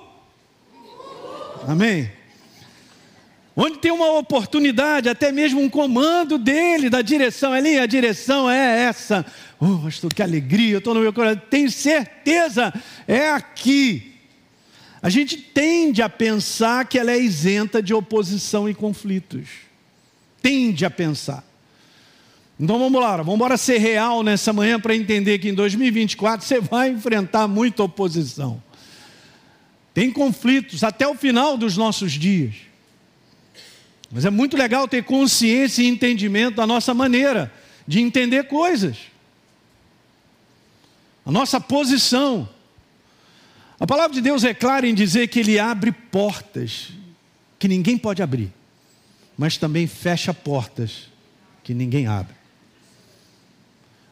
Amém. 1.66 2.11
Onde 3.56 3.78
tem 3.78 3.90
uma 3.90 4.12
oportunidade, 4.18 5.08
até 5.08 5.30
mesmo 5.30 5.61
um 5.61 5.68
comando 5.68 6.38
dele, 6.38 6.88
da 6.90 7.02
direção, 7.02 7.52
ali 7.52 7.78
a 7.78 7.87
direção 7.87 8.50
é 8.50 8.82
essa. 8.84 9.25
Oh, 9.58 9.78
pastor, 9.78 10.12
que 10.12 10.22
alegria, 10.22 10.75
eu 10.75 10.78
estou 10.78 10.94
no 10.94 11.00
meu 11.00 11.12
coração, 11.12 11.42
tenho 11.50 11.70
certeza, 11.70 12.72
é 13.06 13.30
aqui. 13.30 14.14
A 15.02 15.08
gente 15.08 15.37
tende 15.37 16.00
a 16.02 16.08
pensar 16.08 16.87
que 16.87 16.99
ela 16.99 17.12
é 17.12 17.18
isenta 17.18 17.82
de 17.82 17.92
oposição 17.92 18.68
e 18.68 18.75
conflitos 18.75 19.72
tende 20.42 20.84
a 20.84 20.90
pensar. 20.90 21.44
Então 22.58 22.78
vamos 22.78 23.00
lá, 23.00 23.16
vamos 23.16 23.34
embora 23.34 23.56
ser 23.56 23.78
real 23.78 24.22
nessa 24.22 24.52
manhã 24.52 24.78
para 24.78 24.94
entender 24.94 25.38
que 25.38 25.49
em 25.49 25.54
2024 25.54 26.46
você 26.46 26.61
vai 26.61 26.90
enfrentar 26.90 27.49
muita 27.49 27.82
oposição. 27.82 28.62
Tem 29.94 30.11
conflitos 30.11 30.84
até 30.84 31.06
o 31.06 31.14
final 31.14 31.56
dos 31.56 31.76
nossos 31.76 32.12
dias. 32.12 32.54
Mas 34.11 34.25
é 34.25 34.30
muito 34.30 34.56
legal 34.56 34.87
ter 34.87 35.04
consciência 35.04 35.82
e 35.82 35.87
entendimento 35.87 36.56
da 36.56 36.66
nossa 36.66 36.92
maneira 36.92 37.52
de 37.87 38.00
entender 38.00 38.44
coisas. 38.44 38.96
A 41.25 41.32
nossa 41.32 41.61
posição. 41.61 42.49
A 43.80 43.87
palavra 43.87 44.14
de 44.14 44.20
Deus 44.20 44.44
é 44.44 44.52
clara 44.52 44.87
em 44.87 44.94
dizer 44.94 45.28
que 45.28 45.40
Ele 45.40 45.58
abre 45.58 45.90
portas 45.90 46.90
que 47.58 47.66
ninguém 47.66 47.96
pode 47.96 48.22
abrir 48.22 48.52
mas 49.36 49.56
também 49.56 49.86
fecha 49.86 50.32
portas 50.32 51.08
que 51.64 51.74
ninguém 51.74 52.06
abre. 52.06 52.34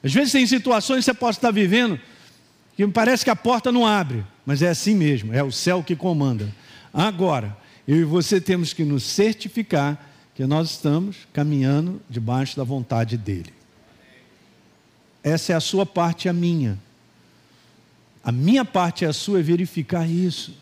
Às 0.02 0.12
vezes 0.12 0.32
tem 0.32 0.46
situações 0.46 1.00
que 1.00 1.04
você 1.04 1.14
pode 1.14 1.36
estar 1.36 1.50
vivendo 1.50 2.00
que 2.76 2.86
parece 2.88 3.24
que 3.24 3.30
a 3.30 3.36
porta 3.36 3.70
não 3.70 3.86
abre, 3.86 4.24
mas 4.46 4.62
é 4.62 4.68
assim 4.68 4.94
mesmo, 4.94 5.34
é 5.34 5.42
o 5.42 5.52
céu 5.52 5.82
que 5.82 5.94
comanda. 5.94 6.50
Agora, 6.92 7.56
eu 7.86 7.96
e 7.96 8.04
você 8.04 8.40
temos 8.40 8.72
que 8.72 8.84
nos 8.84 9.02
certificar 9.02 10.10
que 10.34 10.46
nós 10.46 10.70
estamos 10.70 11.18
caminhando 11.32 12.00
debaixo 12.08 12.56
da 12.56 12.64
vontade 12.64 13.18
dele. 13.18 13.52
Essa 15.22 15.52
é 15.52 15.56
a 15.56 15.60
sua 15.60 15.84
parte 15.84 16.24
e 16.24 16.28
a 16.30 16.32
minha. 16.32 16.78
A 18.24 18.32
minha 18.32 18.64
parte 18.64 19.04
e 19.04 19.06
a 19.06 19.12
sua 19.12 19.40
é 19.40 19.42
verificar 19.42 20.08
isso 20.08 20.54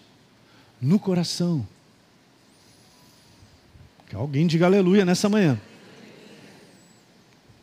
no 0.80 0.98
coração. 0.98 1.66
Que 4.08 4.16
alguém 4.16 4.46
diga 4.46 4.66
aleluia 4.66 5.04
nessa 5.04 5.28
manhã. 5.28 5.60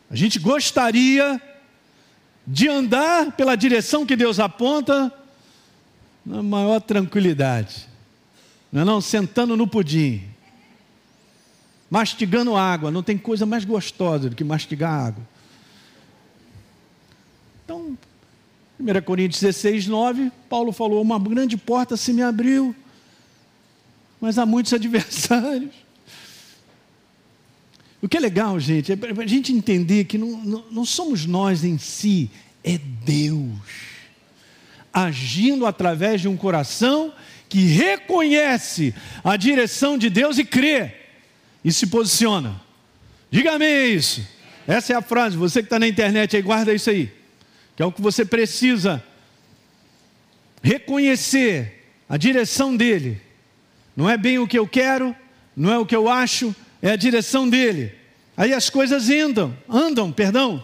A 0.10 0.16
gente 0.16 0.38
gostaria 0.38 1.42
de 2.46 2.70
andar 2.70 3.32
pela 3.32 3.56
direção 3.56 4.06
que 4.06 4.16
Deus 4.16 4.40
aponta 4.40 5.12
na 6.24 6.44
maior 6.44 6.80
tranquilidade. 6.80 7.88
Não 8.72 8.82
é 8.82 8.86
não? 8.86 9.02
Sentando 9.02 9.58
no 9.58 9.68
pudim. 9.68 10.24
Mastigando 11.90 12.56
água. 12.56 12.92
Não 12.92 13.02
tem 13.02 13.18
coisa 13.18 13.46
mais 13.46 13.66
gostosa 13.66 14.30
do 14.30 14.36
que 14.36 14.44
mastigar 14.44 15.08
água. 15.08 15.24
Então, 17.64 17.98
1 18.80 19.02
Coríntios 19.04 19.42
16, 19.42 19.88
9, 19.88 20.32
Paulo 20.48 20.72
falou: 20.72 21.02
Uma 21.02 21.18
grande 21.18 21.58
porta 21.58 21.98
se 21.98 22.14
me 22.14 22.22
abriu, 22.22 22.76
mas 24.22 24.38
há 24.38 24.46
muitos 24.46 24.72
adversários. 24.74 25.85
O 28.06 28.08
que 28.08 28.18
é 28.18 28.20
legal, 28.20 28.60
gente, 28.60 28.92
é 28.92 28.96
para 28.96 29.24
a 29.24 29.26
gente 29.26 29.52
entender 29.52 30.04
que 30.04 30.16
não, 30.16 30.38
não, 30.38 30.66
não 30.70 30.86
somos 30.86 31.26
nós 31.26 31.64
em 31.64 31.80
si, 31.80 32.30
é 32.64 32.78
Deus 32.78 33.50
agindo 34.94 35.66
através 35.66 36.22
de 36.22 36.28
um 36.28 36.38
coração 36.38 37.12
que 37.50 37.66
reconhece 37.66 38.94
a 39.24 39.36
direção 39.36 39.98
de 39.98 40.12
Deus 40.12 40.38
e 40.38 40.46
crê 40.46 40.94
e 41.64 41.74
se 41.74 41.88
posiciona. 41.88 42.62
Diga 43.32 43.54
amém 43.56 43.96
isso. 43.96 44.22
Essa 44.68 44.94
é 44.94 44.96
a 44.96 45.02
frase. 45.02 45.36
Você 45.36 45.62
que 45.62 45.66
está 45.66 45.80
na 45.80 45.88
internet 45.88 46.36
aí, 46.36 46.44
guarda 46.44 46.76
isso 46.76 46.92
aí. 46.92 47.12
Que 47.76 47.82
é 47.82 47.86
o 47.88 47.92
que 47.92 48.04
você 48.04 48.24
precisa 48.24 49.04
reconhecer 50.62 51.90
a 52.08 52.18
direção 52.18 52.78
dele. 52.78 53.20
Não 53.98 54.08
é 54.08 54.16
bem 54.16 54.38
o 54.38 54.48
que 54.48 54.60
eu 54.60 54.68
quero, 54.68 55.16
não 55.58 55.74
é 55.74 55.80
o 55.80 55.88
que 55.88 55.96
eu 55.96 56.08
acho, 56.08 56.56
é 56.86 56.92
a 56.92 56.96
direção 56.96 57.50
dele. 57.50 57.92
Aí 58.38 58.54
as 58.54 58.70
coisas 58.70 59.10
andam, 59.10 59.58
andam, 59.68 60.12
perdão. 60.12 60.64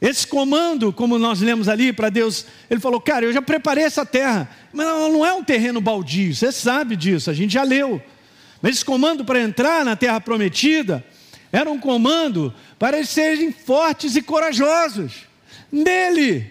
Esse 0.00 0.26
comando, 0.26 0.90
como 0.90 1.18
nós 1.18 1.42
lemos 1.42 1.68
ali 1.68 1.92
para 1.92 2.08
Deus, 2.08 2.46
ele 2.70 2.80
falou: 2.80 3.02
Cara, 3.02 3.26
eu 3.26 3.34
já 3.34 3.42
preparei 3.42 3.84
essa 3.84 4.06
terra, 4.06 4.48
mas 4.72 4.86
não 4.86 5.26
é 5.26 5.34
um 5.34 5.44
terreno 5.44 5.78
baldio, 5.78 6.34
você 6.34 6.50
sabe 6.50 6.96
disso, 6.96 7.28
a 7.28 7.34
gente 7.34 7.52
já 7.52 7.62
leu. 7.62 8.02
Mas 8.62 8.76
esse 8.76 8.84
comando 8.84 9.26
para 9.26 9.40
entrar 9.40 9.84
na 9.84 9.94
terra 9.94 10.18
prometida 10.18 11.04
era 11.52 11.70
um 11.70 11.78
comando 11.78 12.54
para 12.78 12.96
eles 12.96 13.10
serem 13.10 13.52
fortes 13.52 14.16
e 14.16 14.22
corajosos 14.22 15.26
nele. 15.70 16.50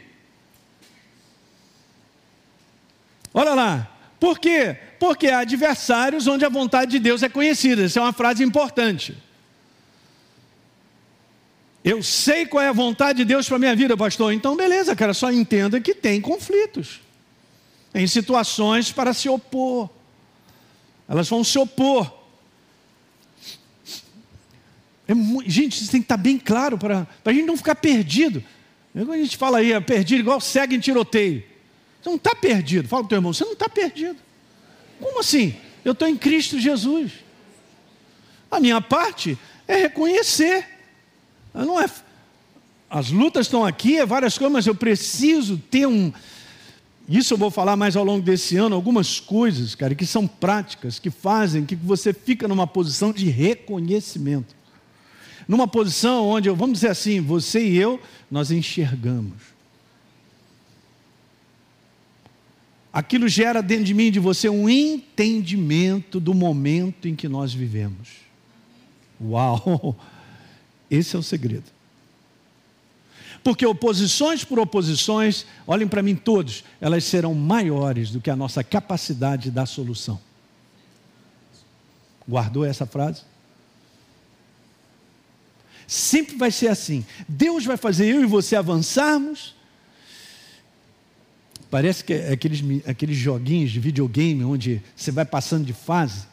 Olha 3.34 3.55
lá, 3.55 3.98
por 4.20 4.38
quê? 4.38 4.77
Porque 5.03 5.27
há 5.27 5.39
adversários 5.39 6.27
onde 6.27 6.45
a 6.45 6.50
vontade 6.50 6.91
de 6.91 7.00
Deus 7.00 7.22
é 7.24 7.27
conhecida. 7.27 7.83
Essa 7.83 8.00
é 8.00 8.01
uma 8.01 8.13
frase 8.13 8.41
importante. 8.41 9.13
Eu 11.83 12.01
sei 12.01 12.45
qual 12.45 12.63
é 12.63 12.69
a 12.69 12.72
vontade 12.72 13.17
de 13.17 13.25
Deus 13.25 13.45
para 13.45 13.57
a 13.57 13.60
minha 13.60 13.75
vida, 13.75 13.98
pastor. 13.98 14.31
Então, 14.31 14.55
beleza, 14.55 14.95
cara, 14.95 15.13
só 15.13 15.29
entenda 15.29 15.81
que 15.81 15.93
tem 15.93 16.22
conflitos. 16.22 17.01
Tem 17.91 18.07
situações 18.07 18.93
para 18.93 19.13
se 19.13 19.27
opor. 19.27 19.89
Elas 21.05 21.27
vão 21.27 21.43
se 21.43 21.60
opor. 21.60 22.10
É 25.05 25.13
gente, 25.45 25.81
isso 25.81 25.91
tem 25.91 26.00
que 26.00 26.05
estar 26.05 26.15
bem 26.15 26.39
claro 26.39 26.77
para 26.77 27.05
a 27.25 27.33
gente 27.33 27.45
não 27.45 27.57
ficar 27.57 27.75
perdido. 27.75 28.41
Quando 28.93 29.12
a 29.12 29.17
gente 29.17 29.36
fala 29.36 29.57
aí, 29.57 29.74
é 29.74 29.81
perdido 29.81 30.22
igual 30.22 30.39
cego 30.39 30.74
em 30.74 30.79
tiroteio. 30.79 31.43
Você 32.01 32.07
não 32.07 32.15
está 32.15 32.33
perdido. 32.33 32.88
Fala 32.88 33.01
para 33.01 33.07
o 33.07 33.10
teu 33.10 33.17
irmão, 33.17 33.33
você 33.33 33.43
não 33.43 33.51
está 33.51 33.67
perdido. 33.67 34.22
Como 35.00 35.19
assim? 35.19 35.55
Eu 35.83 35.91
estou 35.91 36.07
em 36.07 36.15
Cristo 36.15 36.59
Jesus. 36.59 37.12
A 38.50 38.59
minha 38.59 38.79
parte 38.81 39.38
é 39.67 39.75
reconhecer. 39.75 40.65
Não 41.53 41.79
é. 41.79 41.85
As 42.89 43.09
lutas 43.09 43.47
estão 43.47 43.65
aqui, 43.65 43.97
é 43.97 44.05
várias 44.05 44.38
coisas, 44.38 44.53
mas 44.53 44.67
eu 44.67 44.75
preciso 44.75 45.57
ter 45.57 45.88
um. 45.88 46.13
Isso 47.09 47.33
eu 47.33 47.38
vou 47.38 47.51
falar 47.51 47.75
mais 47.75 47.95
ao 47.95 48.03
longo 48.03 48.23
desse 48.23 48.55
ano, 48.55 48.75
algumas 48.75 49.19
coisas, 49.19 49.75
cara, 49.75 49.93
que 49.93 50.05
são 50.05 50.25
práticas, 50.25 51.00
que 51.00 51.09
fazem 51.09 51.65
que 51.65 51.75
você 51.75 52.13
fica 52.13 52.47
numa 52.47 52.65
posição 52.65 53.12
de 53.12 53.29
reconhecimento. 53.29 54.55
Numa 55.47 55.67
posição 55.67 56.27
onde, 56.27 56.50
vamos 56.51 56.75
dizer 56.75 56.89
assim, 56.89 57.19
você 57.19 57.67
e 57.67 57.77
eu, 57.77 58.00
nós 58.31 58.51
enxergamos. 58.51 59.52
Aquilo 62.93 63.27
gera 63.27 63.62
dentro 63.62 63.85
de 63.85 63.93
mim 63.93 64.05
e 64.05 64.12
de 64.12 64.19
você 64.19 64.47
um 64.47 64.69
entendimento 64.69 66.19
do 66.19 66.33
momento 66.33 67.07
em 67.07 67.15
que 67.15 67.27
nós 67.27 67.51
vivemos. 67.51 68.09
Uau! 69.19 69.97
Esse 70.91 71.15
é 71.15 71.19
o 71.19 71.23
segredo. 71.23 71.73
Porque 73.43 73.65
oposições 73.65 74.45
por 74.45 74.59
oposições, 74.59 75.45
olhem 75.65 75.88
para 75.88 76.03
mim 76.03 76.15
todos, 76.15 76.63
elas 76.79 77.03
serão 77.03 77.33
maiores 77.33 78.12
do 78.12 78.21
que 78.21 78.29
a 78.29 78.35
nossa 78.35 78.63
capacidade 78.63 79.50
da 79.50 79.65
solução. 79.65 80.21
Guardou 82.29 82.63
essa 82.63 82.85
frase? 82.85 83.23
Sempre 85.85 86.38
vai 86.38 86.51
ser 86.51 86.69
assim. 86.69 87.05
Deus 87.27 87.65
vai 87.65 87.75
fazer 87.75 88.07
eu 88.07 88.23
e 88.23 88.25
você 88.25 88.55
avançarmos 88.55 89.55
Parece 91.73 92.03
que 92.03 92.13
é 92.13 92.31
aqueles, 92.33 92.61
aqueles 92.85 93.17
joguinhos 93.17 93.71
de 93.71 93.79
videogame 93.79 94.43
onde 94.43 94.79
você 94.95 95.09
vai 95.09 95.25
passando 95.25 95.65
de 95.65 95.73
fase. 95.73 96.27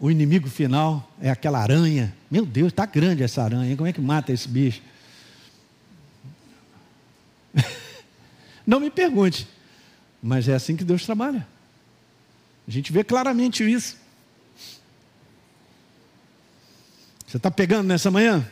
o 0.00 0.10
inimigo 0.10 0.50
final 0.50 1.08
é 1.20 1.30
aquela 1.30 1.60
aranha. 1.60 2.12
Meu 2.28 2.44
Deus, 2.44 2.72
está 2.72 2.84
grande 2.84 3.22
essa 3.22 3.40
aranha, 3.40 3.76
como 3.76 3.86
é 3.86 3.92
que 3.92 4.00
mata 4.00 4.32
esse 4.32 4.48
bicho? 4.48 4.82
Não 8.66 8.80
me 8.80 8.90
pergunte, 8.90 9.46
mas 10.20 10.48
é 10.48 10.54
assim 10.54 10.74
que 10.74 10.82
Deus 10.82 11.06
trabalha. 11.06 11.46
A 12.66 12.70
gente 12.72 12.92
vê 12.92 13.04
claramente 13.04 13.62
isso. 13.62 13.96
Você 17.28 17.36
está 17.36 17.48
pegando 17.48 17.86
nessa 17.86 18.10
manhã? 18.10 18.44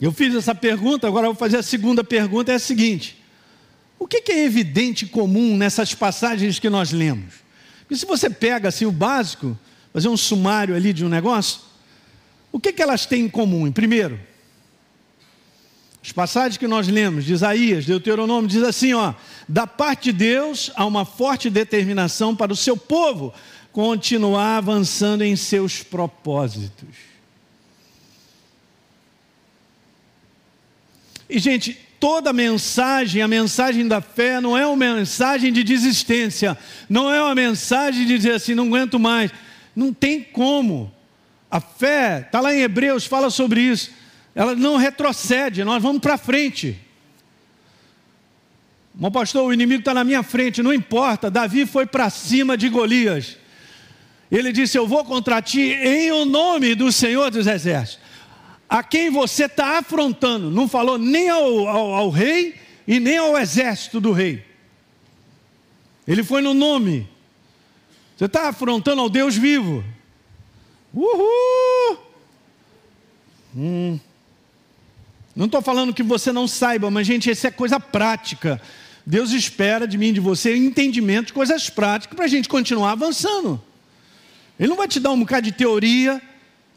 Eu 0.00 0.12
fiz 0.12 0.34
essa 0.34 0.54
pergunta, 0.54 1.06
agora 1.06 1.26
vou 1.26 1.34
fazer 1.34 1.58
a 1.58 1.62
segunda 1.62 2.02
pergunta: 2.02 2.52
é 2.52 2.56
a 2.56 2.58
seguinte: 2.58 3.22
o 3.98 4.06
que, 4.06 4.32
é 4.32 4.44
evidente 4.44 5.04
e 5.04 5.08
comum 5.08 5.56
nessas 5.56 5.94
passagens 5.94 6.58
que 6.58 6.68
nós 6.68 6.92
lemos? 6.92 7.34
Porque 7.80 7.96
se 7.96 8.06
você 8.06 8.28
pega 8.28 8.68
assim 8.68 8.86
o 8.86 8.92
básico, 8.92 9.58
fazer 9.92 10.08
um 10.08 10.16
sumário 10.16 10.74
ali 10.74 10.92
de 10.92 11.04
um 11.04 11.08
negócio, 11.08 11.60
o 12.50 12.58
que, 12.58 12.72
que 12.72 12.82
elas 12.82 13.06
têm 13.06 13.24
em 13.24 13.28
comum? 13.28 13.70
Primeiro, 13.70 14.18
as 16.02 16.12
passagens 16.12 16.58
que 16.58 16.66
nós 16.66 16.86
lemos 16.86 17.24
de 17.24 17.32
Isaías, 17.32 17.86
Deuteronômio, 17.86 18.48
diz 18.48 18.62
assim: 18.62 18.92
ó, 18.92 19.14
da 19.48 19.66
parte 19.66 20.12
de 20.12 20.18
Deus 20.18 20.70
há 20.74 20.84
uma 20.84 21.04
forte 21.04 21.48
determinação 21.48 22.34
para 22.34 22.52
o 22.52 22.56
seu 22.56 22.76
povo 22.76 23.32
continuar 23.72 24.58
avançando 24.58 25.22
em 25.22 25.34
seus 25.34 25.82
propósitos. 25.82 27.13
E, 31.28 31.38
gente, 31.38 31.78
toda 31.98 32.32
mensagem, 32.32 33.22
a 33.22 33.28
mensagem 33.28 33.86
da 33.88 34.00
fé, 34.00 34.40
não 34.40 34.56
é 34.56 34.66
uma 34.66 34.94
mensagem 34.94 35.52
de 35.52 35.62
desistência, 35.62 36.56
não 36.88 37.12
é 37.12 37.22
uma 37.22 37.34
mensagem 37.34 38.06
de 38.06 38.16
dizer 38.16 38.32
assim, 38.32 38.54
não 38.54 38.66
aguento 38.66 38.98
mais. 38.98 39.30
Não 39.74 39.92
tem 39.92 40.22
como. 40.22 40.92
A 41.50 41.60
fé, 41.60 42.22
está 42.26 42.40
lá 42.40 42.54
em 42.54 42.60
Hebreus, 42.60 43.06
fala 43.06 43.30
sobre 43.30 43.60
isso 43.60 43.90
ela 44.34 44.54
não 44.54 44.76
retrocede, 44.76 45.62
nós 45.62 45.80
vamos 45.80 46.02
para 46.02 46.18
frente. 46.18 46.76
Meu 48.94 49.10
pastor, 49.10 49.44
o 49.44 49.52
inimigo 49.52 49.80
está 49.80 49.94
na 49.94 50.04
minha 50.04 50.22
frente, 50.22 50.62
não 50.62 50.72
importa. 50.72 51.30
Davi 51.30 51.66
foi 51.66 51.86
para 51.86 52.10
cima 52.10 52.56
de 52.56 52.68
Golias. 52.68 53.36
Ele 54.30 54.52
disse: 54.52 54.76
Eu 54.76 54.86
vou 54.86 55.04
contra 55.04 55.40
ti 55.40 55.60
em 55.60 56.10
o 56.12 56.24
nome 56.24 56.74
do 56.74 56.90
Senhor 56.90 57.30
dos 57.30 57.46
Exércitos. 57.46 58.03
A 58.74 58.82
quem 58.82 59.08
você 59.08 59.44
está 59.44 59.78
afrontando, 59.78 60.50
não 60.50 60.66
falou 60.66 60.98
nem 60.98 61.28
ao, 61.28 61.68
ao, 61.68 61.94
ao 61.94 62.10
rei 62.10 62.56
e 62.88 62.98
nem 62.98 63.16
ao 63.18 63.38
exército 63.38 64.00
do 64.00 64.10
rei. 64.10 64.44
Ele 66.08 66.24
foi 66.24 66.42
no 66.42 66.52
nome. 66.52 67.08
Você 68.16 68.24
está 68.24 68.48
afrontando 68.48 69.00
ao 69.00 69.08
Deus 69.08 69.36
vivo. 69.36 69.84
Uhul! 70.92 71.98
Hum. 73.56 74.00
Não 75.36 75.46
estou 75.46 75.62
falando 75.62 75.94
que 75.94 76.02
você 76.02 76.32
não 76.32 76.48
saiba, 76.48 76.90
mas, 76.90 77.06
gente, 77.06 77.30
isso 77.30 77.46
é 77.46 77.52
coisa 77.52 77.78
prática. 77.78 78.60
Deus 79.06 79.30
espera 79.30 79.86
de 79.86 79.96
mim 79.96 80.08
e 80.08 80.14
de 80.14 80.20
você 80.20 80.56
entendimento 80.56 81.28
de 81.28 81.32
coisas 81.32 81.70
práticas 81.70 82.16
para 82.16 82.24
a 82.24 82.28
gente 82.28 82.48
continuar 82.48 82.90
avançando. 82.90 83.62
Ele 84.58 84.70
não 84.70 84.76
vai 84.76 84.88
te 84.88 84.98
dar 84.98 85.12
um 85.12 85.20
bocado 85.20 85.42
de 85.42 85.52
teoria. 85.52 86.20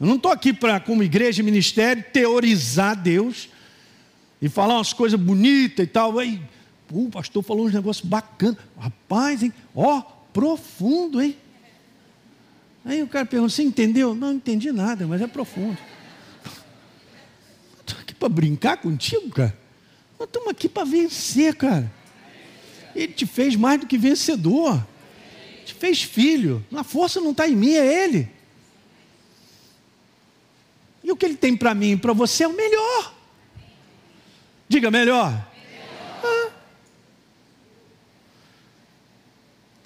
Eu 0.00 0.06
não 0.06 0.16
estou 0.16 0.30
aqui 0.30 0.52
para, 0.52 0.78
como 0.78 1.02
igreja 1.02 1.42
e 1.42 1.44
ministério, 1.44 2.04
teorizar 2.12 2.96
Deus 2.96 3.48
e 4.40 4.48
falar 4.48 4.76
umas 4.76 4.92
coisas 4.92 5.18
bonitas 5.18 5.84
e 5.84 5.88
tal. 5.88 6.18
Aí, 6.18 6.40
o 6.90 7.08
pastor 7.08 7.42
falou 7.42 7.66
uns 7.66 7.74
negócios 7.74 8.08
bacanas. 8.08 8.58
Rapaz, 8.78 9.42
hein? 9.42 9.52
Ó, 9.74 10.00
profundo, 10.32 11.20
hein? 11.20 11.36
Aí 12.84 13.02
o 13.02 13.08
cara 13.08 13.26
pergunta: 13.26 13.52
Você 13.52 13.62
entendeu? 13.62 14.14
Não, 14.14 14.28
não 14.28 14.34
entendi 14.34 14.70
nada, 14.70 15.06
mas 15.06 15.20
é 15.20 15.26
profundo 15.26 15.76
para 18.18 18.28
brincar 18.28 18.76
contigo, 18.78 19.28
cara. 19.30 19.56
Nós 20.18 20.28
estamos 20.28 20.48
aqui 20.48 20.68
para 20.68 20.84
vencer, 20.84 21.54
cara. 21.54 21.90
Ele 22.94 23.12
te 23.12 23.26
fez 23.26 23.54
mais 23.54 23.80
do 23.80 23.86
que 23.86 23.96
vencedor. 23.96 24.84
Te 25.64 25.74
fez 25.74 26.02
filho. 26.02 26.64
A 26.74 26.82
força 26.82 27.20
não 27.20 27.30
está 27.30 27.48
em 27.48 27.54
mim, 27.54 27.74
é 27.74 28.04
Ele. 28.04 28.28
O 31.18 31.20
que 31.20 31.26
Ele 31.26 31.36
tem 31.36 31.56
para 31.56 31.74
mim 31.74 31.90
e 31.90 31.96
para 31.96 32.12
você 32.12 32.44
é 32.44 32.48
o 32.48 32.52
melhor. 32.52 33.12
Diga 34.68 34.88
melhor. 34.88 35.34
Ah. 36.22 36.50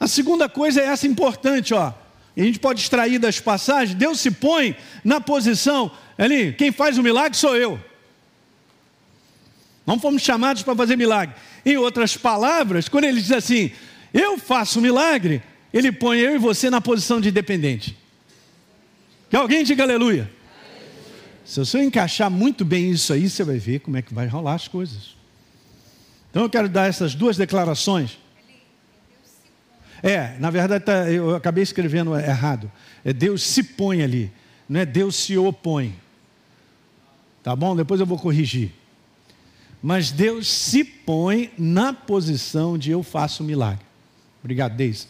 A 0.01 0.07
segunda 0.07 0.47
coisa 0.47 0.83
é 0.83 0.85
essa 0.85 1.07
importante, 1.07 1.73
ó. 1.73 1.95
A 2.37 2.41
gente 2.41 2.59
pode 2.61 2.83
extrair 2.83 3.19
das 3.19 3.41
passagens. 3.41 3.97
Deus 3.97 4.21
se 4.21 4.31
põe 4.31 4.77
na 5.03 5.23
posição 5.23 5.91
ali. 6.19 6.53
Quem 6.53 6.71
faz 6.71 6.99
o 6.99 7.03
milagre 7.03 7.39
sou 7.39 7.57
eu. 7.57 7.81
Não 9.87 9.99
fomos 9.99 10.21
chamados 10.21 10.63
para 10.63 10.77
fazer 10.77 10.97
milagre. 10.97 11.35
Em 11.65 11.79
outras 11.79 12.15
palavras, 12.15 12.91
quando 12.91 13.05
ele 13.05 13.23
diz 13.23 13.33
assim, 13.33 13.73
eu 14.13 14.37
faço 14.37 14.83
milagre, 14.83 15.43
ele 15.73 15.91
põe 15.91 16.19
eu 16.19 16.35
e 16.35 16.39
você 16.39 16.69
na 16.69 16.83
posição 16.83 17.23
de 17.23 17.31
dependente. 17.31 17.97
Que 19.31 19.37
alguém 19.37 19.65
diga 19.65 19.83
aleluia. 19.83 20.31
Se 21.45 21.59
você 21.59 21.83
encaixar 21.83 22.31
muito 22.31 22.65
bem 22.65 22.91
isso 22.91 23.13
aí, 23.13 23.29
você 23.29 23.43
vai 23.43 23.59
ver 23.59 23.81
como 23.81 23.97
é 23.97 24.03
que 24.03 24.15
vai 24.15 24.27
rolar 24.27 24.55
as 24.55 24.69
coisas. 24.69 25.17
Então 26.31 26.43
eu 26.43 26.51
quero 26.51 26.69
dar 26.69 26.89
essas 26.89 27.15
duas 27.15 27.37
declarações. 27.37 28.19
É, 30.03 30.37
na 30.39 30.51
verdade 30.51 30.85
tá, 30.85 31.11
eu 31.11 31.35
acabei 31.35 31.63
escrevendo 31.63 32.17
errado. 32.17 32.71
É 33.05 33.13
Deus 33.13 33.43
se 33.43 33.63
põe 33.63 34.03
ali, 34.03 34.33
não 34.69 34.81
é 34.81 34.87
Deus 34.87 35.17
se 35.17 35.37
opõe. 35.37 35.95
Tá 37.43 37.55
bom? 37.55 37.75
Depois 37.77 38.01
eu 38.01 38.07
vou 38.07 38.19
corrigir. 38.19 38.73
Mas 39.83 40.13
Deus 40.13 40.47
se 40.49 40.85
põe 40.85 41.53
na 41.59 41.93
posição 41.93 42.79
de 42.79 42.93
eu 42.93 43.03
faço 43.03 43.43
milagre. 43.43 43.85
Obrigado, 44.41 44.77
Deise. 44.77 45.09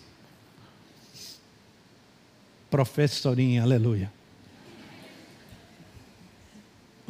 Professorinha, 2.71 3.63
aleluia. 3.63 4.11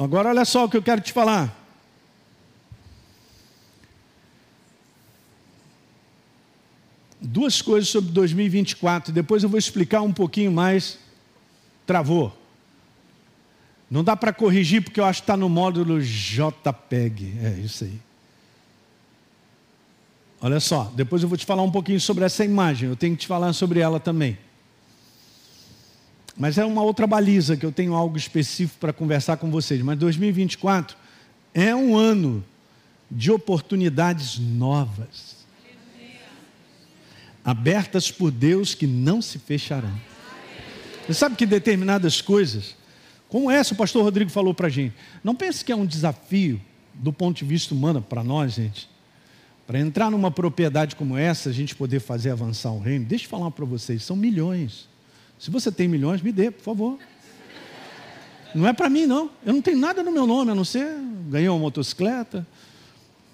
Agora 0.02 0.30
olha 0.30 0.44
só 0.44 0.64
o 0.64 0.68
que 0.68 0.76
eu 0.76 0.82
quero 0.82 1.00
te 1.00 1.12
falar. 1.12 1.58
Duas 7.20 7.62
coisas 7.62 7.88
sobre 7.88 8.10
2024, 8.10 9.12
depois 9.12 9.42
eu 9.42 9.48
vou 9.48 9.58
explicar 9.58 10.02
um 10.02 10.12
pouquinho 10.12 10.50
mais. 10.50 10.98
Travou. 11.86 12.36
Não 13.90 14.02
dá 14.02 14.16
para 14.16 14.32
corrigir 14.32 14.82
porque 14.82 14.98
eu 14.98 15.04
acho 15.04 15.20
que 15.20 15.24
está 15.24 15.36
no 15.36 15.48
módulo 15.48 16.00
JPEG. 16.00 17.38
É 17.42 17.60
isso 17.62 17.84
aí. 17.84 18.00
Olha 20.40 20.58
só, 20.58 20.90
depois 20.96 21.22
eu 21.22 21.28
vou 21.28 21.38
te 21.38 21.46
falar 21.46 21.62
um 21.62 21.70
pouquinho 21.70 22.00
sobre 22.00 22.24
essa 22.24 22.44
imagem. 22.44 22.88
Eu 22.88 22.96
tenho 22.96 23.14
que 23.14 23.20
te 23.20 23.26
falar 23.28 23.52
sobre 23.52 23.78
ela 23.78 24.00
também. 24.00 24.36
Mas 26.36 26.58
é 26.58 26.64
uma 26.64 26.82
outra 26.82 27.06
baliza 27.06 27.56
que 27.56 27.64
eu 27.64 27.72
tenho 27.72 27.94
algo 27.94 28.16
específico 28.16 28.78
para 28.80 28.92
conversar 28.92 29.36
com 29.36 29.50
vocês. 29.50 29.82
Mas 29.82 29.98
2024 29.98 30.96
é 31.54 31.74
um 31.74 31.96
ano 31.96 32.44
de 33.10 33.30
oportunidades 33.30 34.38
novas. 34.38 35.42
Abertas 37.44 38.10
por 38.10 38.30
Deus 38.30 38.74
que 38.74 38.86
não 38.86 39.20
se 39.20 39.38
fecharão. 39.38 39.92
Você 41.06 41.14
sabe 41.14 41.36
que 41.36 41.44
determinadas 41.44 42.20
coisas 42.20 42.76
como 43.32 43.50
essa 43.50 43.72
o 43.72 43.76
pastor 43.78 44.04
Rodrigo 44.04 44.30
falou 44.30 44.52
para 44.52 44.66
a 44.66 44.70
gente. 44.70 44.94
Não 45.24 45.34
pense 45.34 45.64
que 45.64 45.72
é 45.72 45.74
um 45.74 45.86
desafio 45.86 46.60
do 46.92 47.10
ponto 47.14 47.38
de 47.38 47.46
vista 47.46 47.74
humano 47.74 48.02
para 48.02 48.22
nós, 48.22 48.52
gente. 48.52 48.90
Para 49.66 49.80
entrar 49.80 50.10
numa 50.10 50.30
propriedade 50.30 50.94
como 50.94 51.16
essa, 51.16 51.48
a 51.48 51.52
gente 51.52 51.74
poder 51.74 52.00
fazer 52.00 52.28
avançar 52.28 52.70
o 52.72 52.78
reino. 52.78 53.06
Deixa 53.06 53.24
eu 53.24 53.30
falar 53.30 53.50
para 53.50 53.64
vocês, 53.64 54.02
são 54.02 54.14
milhões. 54.14 54.86
Se 55.42 55.50
você 55.50 55.72
tem 55.72 55.88
milhões, 55.88 56.22
me 56.22 56.30
dê, 56.30 56.52
por 56.52 56.62
favor. 56.62 56.98
Não 58.54 58.68
é 58.68 58.72
para 58.72 58.88
mim, 58.88 59.06
não. 59.06 59.28
Eu 59.44 59.52
não 59.52 59.60
tenho 59.60 59.76
nada 59.76 60.00
no 60.00 60.12
meu 60.12 60.24
nome, 60.24 60.52
a 60.52 60.54
não 60.54 60.64
ser 60.64 60.86
ganhei 61.28 61.48
uma 61.48 61.58
motocicleta. 61.58 62.46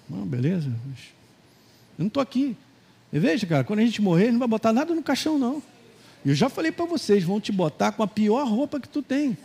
Não, 0.09 0.25
beleza. 0.25 0.69
Eu 0.69 1.99
não 1.99 2.07
estou 2.07 2.23
aqui. 2.23 2.57
E 3.13 3.19
veja, 3.19 3.45
cara, 3.45 3.63
quando 3.63 3.77
a 3.77 3.85
gente 3.85 4.01
morrer, 4.01 4.31
não 4.31 4.39
vai 4.39 4.47
botar 4.47 4.73
nada 4.73 4.91
no 4.95 5.03
caixão, 5.03 5.37
não. 5.37 5.61
Eu 6.25 6.33
já 6.33 6.49
falei 6.49 6.71
para 6.71 6.85
vocês, 6.85 7.23
vão 7.23 7.39
te 7.39 7.51
botar 7.51 7.91
com 7.91 8.01
a 8.01 8.07
pior 8.07 8.43
roupa 8.47 8.79
que 8.79 8.89
tu 8.89 9.03
tem. 9.03 9.37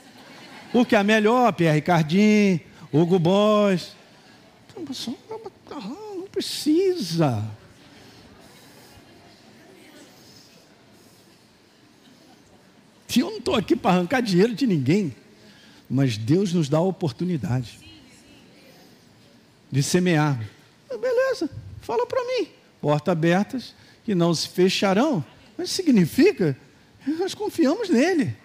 O 0.72 0.86
que 0.86 0.96
é 0.96 1.02
melhor, 1.02 1.52
Pierre 1.52 1.82
Cardim, 1.82 2.60
Hugo 2.90 3.18
Boss. 3.18 3.94
Não 4.74 6.26
precisa. 6.32 7.44
Eu 13.20 13.30
não 13.30 13.38
estou 13.38 13.54
aqui 13.54 13.76
para 13.76 13.92
arrancar 13.92 14.20
dinheiro 14.20 14.54
de 14.54 14.66
ninguém, 14.66 15.14
mas 15.88 16.16
Deus 16.16 16.52
nos 16.52 16.68
dá 16.68 16.78
a 16.78 16.82
oportunidade 16.82 17.78
de 19.70 19.82
semear. 19.82 20.38
Beleza, 20.88 21.50
fala 21.80 22.06
para 22.06 22.22
mim. 22.22 22.48
Portas 22.80 23.12
abertas 23.12 23.74
que 24.04 24.14
não 24.14 24.34
se 24.34 24.48
fecharão 24.48 25.24
Mas 25.56 25.70
significa 25.70 26.56
que 27.04 27.10
nós 27.12 27.34
confiamos 27.34 27.88
nele. 27.88 28.36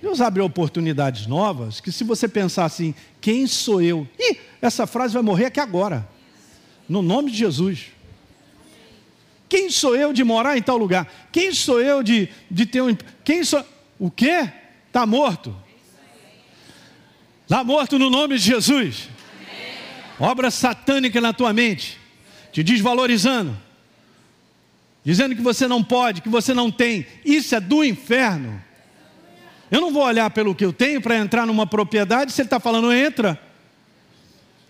Deus 0.00 0.20
abre 0.20 0.42
oportunidades 0.42 1.26
novas 1.26 1.80
que, 1.80 1.90
se 1.90 2.04
você 2.04 2.28
pensar 2.28 2.64
assim, 2.64 2.94
quem 3.20 3.46
sou 3.46 3.80
eu? 3.80 4.06
Ih, 4.18 4.38
essa 4.60 4.86
frase 4.86 5.14
vai 5.14 5.22
morrer 5.22 5.46
aqui 5.46 5.60
agora, 5.60 6.08
no 6.88 7.02
nome 7.02 7.30
de 7.30 7.38
Jesus. 7.38 7.86
Quem 9.48 9.70
sou 9.70 9.96
eu 9.96 10.12
de 10.12 10.24
morar 10.24 10.56
em 10.56 10.62
tal 10.62 10.76
lugar? 10.76 11.06
Quem 11.30 11.52
sou 11.52 11.80
eu 11.80 12.02
de, 12.02 12.28
de 12.50 12.66
ter 12.66 12.82
um. 12.82 12.96
Quem 13.24 13.44
sou. 13.44 13.64
O 13.98 14.10
quê? 14.10 14.50
Está 14.88 15.06
morto. 15.06 15.54
Está 17.42 17.62
morto 17.62 17.98
no 17.98 18.10
nome 18.10 18.36
de 18.36 18.42
Jesus. 18.42 19.08
Obra 20.18 20.50
satânica 20.50 21.20
na 21.20 21.32
tua 21.32 21.52
mente, 21.52 21.98
te 22.50 22.62
desvalorizando, 22.62 23.56
dizendo 25.04 25.36
que 25.36 25.42
você 25.42 25.68
não 25.68 25.84
pode, 25.84 26.22
que 26.22 26.28
você 26.28 26.52
não 26.54 26.70
tem. 26.70 27.06
Isso 27.24 27.54
é 27.54 27.60
do 27.60 27.84
inferno. 27.84 28.62
Eu 29.70 29.80
não 29.80 29.92
vou 29.92 30.02
olhar 30.02 30.30
pelo 30.30 30.54
que 30.54 30.64
eu 30.64 30.72
tenho 30.72 31.00
para 31.00 31.16
entrar 31.16 31.46
numa 31.46 31.66
propriedade, 31.66 32.32
se 32.32 32.40
ele 32.40 32.46
está 32.46 32.58
falando, 32.58 32.92
entra. 32.92 33.40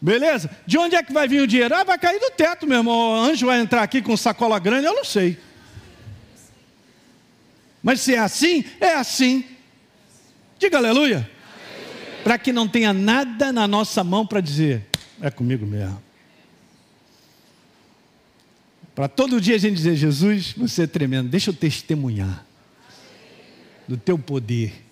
Beleza? 0.00 0.50
De 0.66 0.76
onde 0.78 0.94
é 0.94 1.02
que 1.02 1.12
vai 1.12 1.26
vir 1.26 1.40
o 1.40 1.46
dinheiro? 1.46 1.74
Ah, 1.74 1.84
vai 1.84 1.98
cair 1.98 2.20
do 2.20 2.30
teto, 2.30 2.66
meu 2.66 2.78
irmão. 2.78 3.12
O 3.12 3.14
anjo 3.14 3.46
vai 3.46 3.60
entrar 3.60 3.82
aqui 3.82 4.02
com 4.02 4.16
sacola 4.16 4.58
grande, 4.58 4.86
eu 4.86 4.94
não 4.94 5.04
sei. 5.04 5.38
Mas 7.82 8.00
se 8.00 8.14
é 8.14 8.18
assim, 8.18 8.64
é 8.80 8.94
assim. 8.94 9.44
Diga 10.58 10.76
aleluia. 10.76 11.30
Para 12.24 12.38
que 12.38 12.52
não 12.52 12.66
tenha 12.66 12.92
nada 12.92 13.52
na 13.52 13.68
nossa 13.68 14.02
mão 14.02 14.26
para 14.26 14.40
dizer, 14.40 14.86
é 15.20 15.30
comigo 15.30 15.64
mesmo. 15.64 16.02
Para 18.94 19.08
todo 19.08 19.40
dia 19.40 19.54
a 19.54 19.58
gente 19.58 19.76
dizer, 19.76 19.94
Jesus, 19.94 20.52
você 20.56 20.82
é 20.82 20.86
tremendo, 20.86 21.28
deixa 21.28 21.50
eu 21.50 21.54
testemunhar 21.54 22.44
do 23.86 23.96
teu 23.96 24.18
poder, 24.18 24.84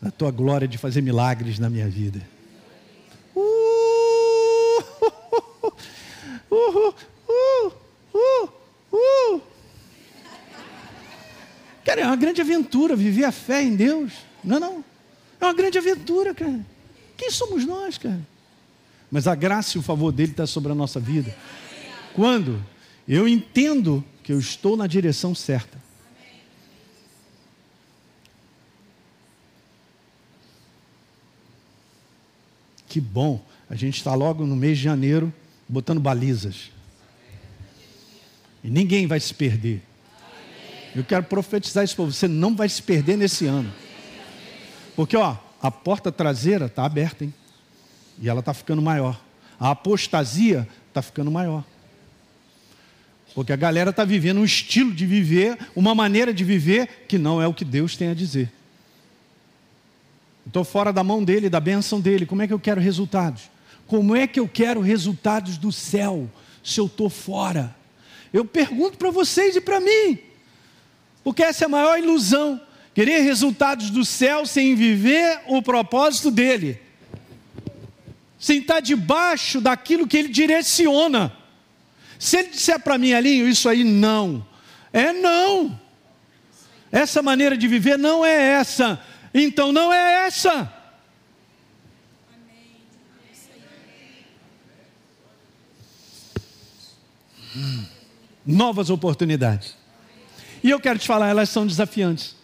da 0.00 0.10
tua 0.10 0.30
glória 0.30 0.66
de 0.66 0.78
fazer 0.78 1.02
milagres 1.02 1.58
na 1.58 1.68
minha 1.68 1.88
vida. 1.88 2.35
Uh, 6.70 7.72
uh, 8.14 8.48
uh. 8.92 9.42
Cara, 11.84 12.00
é 12.00 12.06
uma 12.06 12.16
grande 12.16 12.40
aventura 12.40 12.96
viver 12.96 13.24
a 13.24 13.32
fé 13.32 13.62
em 13.62 13.76
Deus. 13.76 14.12
Não, 14.42 14.56
é 14.56 14.60
não. 14.60 14.84
É 15.40 15.44
uma 15.44 15.54
grande 15.54 15.78
aventura, 15.78 16.34
cara. 16.34 16.60
Quem 17.16 17.30
somos 17.30 17.64
nós, 17.64 17.96
cara? 17.96 18.20
Mas 19.10 19.26
a 19.26 19.34
graça 19.34 19.76
e 19.76 19.80
o 19.80 19.82
favor 19.82 20.10
dele 20.10 20.32
está 20.32 20.46
sobre 20.46 20.72
a 20.72 20.74
nossa 20.74 20.98
vida. 20.98 21.34
Quando 22.14 22.60
eu 23.06 23.28
entendo 23.28 24.04
que 24.22 24.32
eu 24.32 24.38
estou 24.40 24.76
na 24.76 24.86
direção 24.86 25.34
certa. 25.34 25.78
Que 32.88 33.00
bom, 33.00 33.40
a 33.70 33.76
gente 33.76 33.98
está 33.98 34.14
logo 34.14 34.44
no 34.44 34.56
mês 34.56 34.78
de 34.78 34.84
janeiro 34.84 35.32
botando 35.68 36.00
balizas. 36.00 36.70
E 38.62 38.70
ninguém 38.70 39.06
vai 39.06 39.20
se 39.20 39.32
perder. 39.32 39.82
Eu 40.94 41.04
quero 41.04 41.24
profetizar 41.24 41.84
isso 41.84 41.94
para 41.94 42.06
você, 42.06 42.26
não 42.26 42.56
vai 42.56 42.68
se 42.68 42.82
perder 42.82 43.16
nesse 43.16 43.46
ano. 43.46 43.72
Porque, 44.94 45.16
ó, 45.16 45.36
a 45.60 45.70
porta 45.70 46.10
traseira 46.10 46.66
está 46.66 46.84
aberta, 46.84 47.24
hein? 47.24 47.34
E 48.20 48.28
ela 48.28 48.40
está 48.40 48.54
ficando 48.54 48.80
maior. 48.80 49.20
A 49.60 49.70
apostasia 49.70 50.66
está 50.88 51.02
ficando 51.02 51.30
maior. 51.30 51.64
Porque 53.34 53.52
a 53.52 53.56
galera 53.56 53.90
está 53.90 54.04
vivendo 54.04 54.38
um 54.38 54.44
estilo 54.44 54.94
de 54.94 55.04
viver, 55.04 55.58
uma 55.76 55.94
maneira 55.94 56.32
de 56.32 56.42
viver 56.42 57.04
que 57.06 57.18
não 57.18 57.42
é 57.42 57.46
o 57.46 57.52
que 57.52 57.64
Deus 57.64 57.94
tem 57.94 58.08
a 58.08 58.14
dizer. 58.14 58.50
Estou 60.46 60.64
fora 60.64 60.92
da 60.92 61.04
mão 61.04 61.22
dele, 61.22 61.50
da 61.50 61.60
bênção 61.60 62.00
dele. 62.00 62.24
Como 62.24 62.40
é 62.40 62.46
que 62.46 62.52
eu 62.54 62.58
quero 62.58 62.80
resultados? 62.80 63.50
Como 63.86 64.16
é 64.16 64.26
que 64.26 64.40
eu 64.40 64.48
quero 64.48 64.80
resultados 64.80 65.56
do 65.58 65.70
céu 65.70 66.28
se 66.62 66.80
eu 66.80 66.86
estou 66.86 67.08
fora? 67.08 67.74
Eu 68.32 68.44
pergunto 68.44 68.98
para 68.98 69.10
vocês 69.10 69.54
e 69.56 69.60
para 69.60 69.80
mim, 69.80 70.18
porque 71.22 71.42
essa 71.42 71.64
é 71.64 71.66
a 71.66 71.68
maior 71.68 71.98
ilusão. 71.98 72.60
Querer 72.94 73.20
resultados 73.20 73.90
do 73.90 74.04
céu 74.04 74.46
sem 74.46 74.74
viver 74.74 75.40
o 75.46 75.60
propósito 75.62 76.30
dele, 76.30 76.80
sem 78.38 78.58
estar 78.58 78.80
debaixo 78.80 79.60
daquilo 79.60 80.06
que 80.06 80.16
ele 80.16 80.28
direciona. 80.28 81.32
Se 82.18 82.38
ele 82.38 82.48
disser 82.48 82.80
para 82.80 82.96
mim, 82.96 83.12
Alinho, 83.12 83.46
isso 83.46 83.68
aí 83.68 83.84
não, 83.84 84.46
é 84.92 85.12
não. 85.12 85.78
Essa 86.90 87.22
maneira 87.22 87.56
de 87.56 87.68
viver 87.68 87.98
não 87.98 88.24
é 88.24 88.52
essa. 88.52 89.00
Então 89.34 89.72
não 89.72 89.92
é 89.92 90.26
essa. 90.26 90.72
Novas 98.46 98.90
oportunidades. 98.90 99.74
E 100.62 100.70
eu 100.70 100.80
quero 100.80 100.98
te 100.98 101.06
falar, 101.06 101.28
elas 101.28 101.48
são 101.48 101.66
desafiantes. 101.66 102.36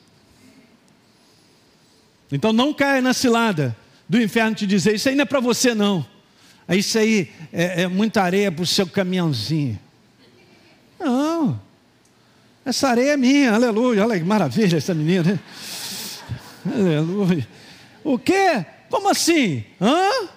Então 2.31 2.53
não 2.53 2.73
caia 2.73 3.01
na 3.01 3.13
cilada 3.13 3.77
do 4.09 4.21
inferno 4.21 4.55
te 4.55 4.67
dizer, 4.67 4.95
isso 4.95 5.09
aí 5.09 5.15
não 5.15 5.23
é 5.23 5.27
para 5.27 5.41
você 5.41 5.75
não. 5.75 6.05
Isso 6.69 6.99
aí 6.99 7.31
é, 7.53 7.83
é 7.83 7.87
muita 7.87 8.23
areia 8.23 8.51
para 8.51 8.63
o 8.63 8.67
seu 8.67 8.87
caminhãozinho. 8.87 9.79
Não. 10.99 11.61
Essa 12.65 12.89
areia 12.89 13.13
é 13.13 13.17
minha, 13.17 13.53
aleluia. 13.53 14.05
Olha 14.05 14.19
que 14.19 14.25
maravilha 14.25 14.77
essa 14.77 14.95
menina. 14.95 15.25
Né? 15.25 15.41
Aleluia. 16.75 17.47
O 18.05 18.19
quê? 18.19 18.65
Como 18.89 19.09
assim? 19.09 19.65
Hã? 19.81 20.29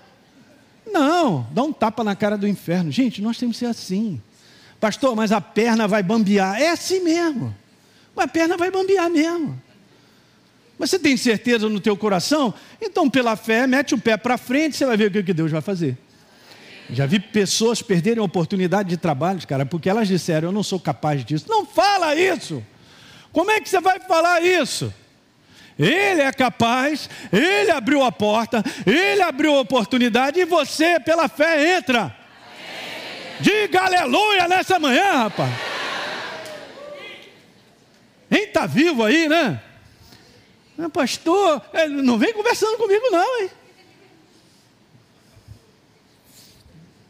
Não, 0.87 1.47
dá 1.51 1.63
um 1.63 1.73
tapa 1.73 2.03
na 2.03 2.15
cara 2.15 2.37
do 2.37 2.47
inferno. 2.47 2.91
Gente, 2.91 3.21
nós 3.21 3.37
temos 3.37 3.57
que 3.57 3.59
ser 3.59 3.65
assim. 3.67 4.21
Pastor, 4.79 5.15
mas 5.15 5.31
a 5.31 5.41
perna 5.41 5.87
vai 5.87 6.03
bambear. 6.03 6.61
É 6.61 6.69
assim 6.69 7.01
mesmo. 7.01 7.55
Mas 8.15 8.25
a 8.25 8.27
perna 8.27 8.57
vai 8.57 8.71
bambear 8.71 9.09
mesmo. 9.09 9.61
Mas 10.77 10.89
você 10.89 10.99
tem 10.99 11.15
certeza 11.15 11.69
no 11.69 11.79
teu 11.79 11.95
coração? 11.95 12.53
Então, 12.81 13.09
pela 13.09 13.35
fé, 13.35 13.65
mete 13.65 13.95
o 13.95 13.97
pé 13.97 14.17
para 14.17 14.37
frente, 14.37 14.75
você 14.75 14.85
vai 14.85 14.97
ver 14.97 15.15
o 15.15 15.23
que 15.23 15.33
Deus 15.33 15.51
vai 15.51 15.61
fazer. 15.61 15.97
Já 16.89 17.05
vi 17.05 17.19
pessoas 17.19 17.81
perderem 17.81 18.21
oportunidade 18.21 18.89
de 18.89 18.97
trabalho, 18.97 19.45
cara, 19.47 19.65
porque 19.65 19.89
elas 19.89 20.07
disseram: 20.07 20.49
Eu 20.49 20.51
não 20.51 20.61
sou 20.61 20.79
capaz 20.79 21.25
disso. 21.25 21.45
Não 21.47 21.65
fala 21.65 22.13
isso. 22.15 22.63
Como 23.31 23.49
é 23.51 23.59
que 23.59 23.67
você 23.67 23.81
vai 23.81 23.99
falar 23.99 24.41
isso? 24.43 24.93
Ele 25.77 26.21
é 26.21 26.31
capaz, 26.31 27.09
ele 27.33 27.69
abriu 27.69 28.01
a 28.01 28.11
porta, 28.11 28.63
ele 28.85 29.21
abriu 29.21 29.55
a 29.55 29.59
oportunidade 29.59 30.39
e 30.39 30.45
você, 30.45 30.99
pela 30.99 31.27
fé, 31.27 31.77
entra. 31.77 32.15
Diga 33.39 33.83
aleluia 33.83 34.47
nessa 34.47 34.79
manhã, 34.79 35.23
rapaz. 35.23 35.51
Quem 38.29 38.43
está 38.43 38.65
vivo 38.65 39.03
aí, 39.03 39.29
né? 39.29 39.61
Pastor, 40.91 41.61
não 42.03 42.17
vem 42.17 42.33
conversando 42.33 42.77
comigo, 42.77 43.09
não, 43.11 43.41
hein? 43.41 43.49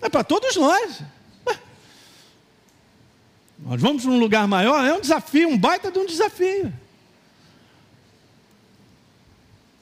É 0.01 0.09
para 0.09 0.23
todos 0.23 0.55
nós. 0.55 1.01
Nós 3.57 3.81
vamos 3.81 4.03
para 4.03 4.11
um 4.11 4.19
lugar 4.19 4.47
maior, 4.47 4.85
é 4.85 4.93
um 4.93 5.01
desafio, 5.01 5.49
um 5.49 5.57
baita 5.57 5.89
de 5.89 5.97
um 5.97 6.05
desafio. 6.05 6.71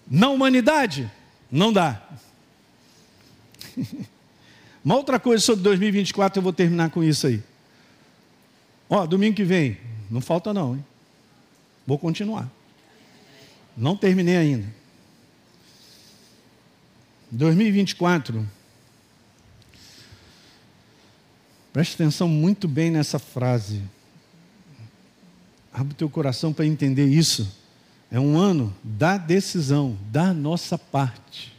Na 0.08 0.30
humanidade, 0.30 1.12
não 1.52 1.74
dá. 1.74 2.02
Uma 4.84 4.96
outra 4.96 5.20
coisa 5.20 5.44
sobre 5.44 5.64
2024, 5.64 6.40
eu 6.40 6.44
vou 6.44 6.52
terminar 6.52 6.90
com 6.90 7.04
isso 7.04 7.28
aí. 7.28 7.42
Ó, 8.90 9.06
domingo 9.06 9.36
que 9.36 9.44
vem, 9.44 9.78
não 10.10 10.20
falta 10.20 10.54
não, 10.54 10.76
hein? 10.76 10.86
Vou 11.88 11.98
continuar. 11.98 12.50
Não 13.76 13.96
terminei 13.96 14.38
ainda. 14.38 14.68
2024. 17.32 18.48
Preste 21.72 21.96
atenção 21.96 22.28
muito 22.28 22.68
bem 22.68 22.92
nessa 22.92 23.18
frase. 23.18 23.82
Abre 25.74 25.94
o 25.94 25.98
teu 25.98 26.10
coração 26.10 26.54
para 26.54 26.68
entender 26.68 27.08
isso. 27.08 27.52
É 28.12 28.20
um 28.20 28.38
ano 28.38 28.76
da 28.84 29.18
decisão, 29.18 29.98
da 30.12 30.32
nossa 30.32 30.78
parte, 30.78 31.52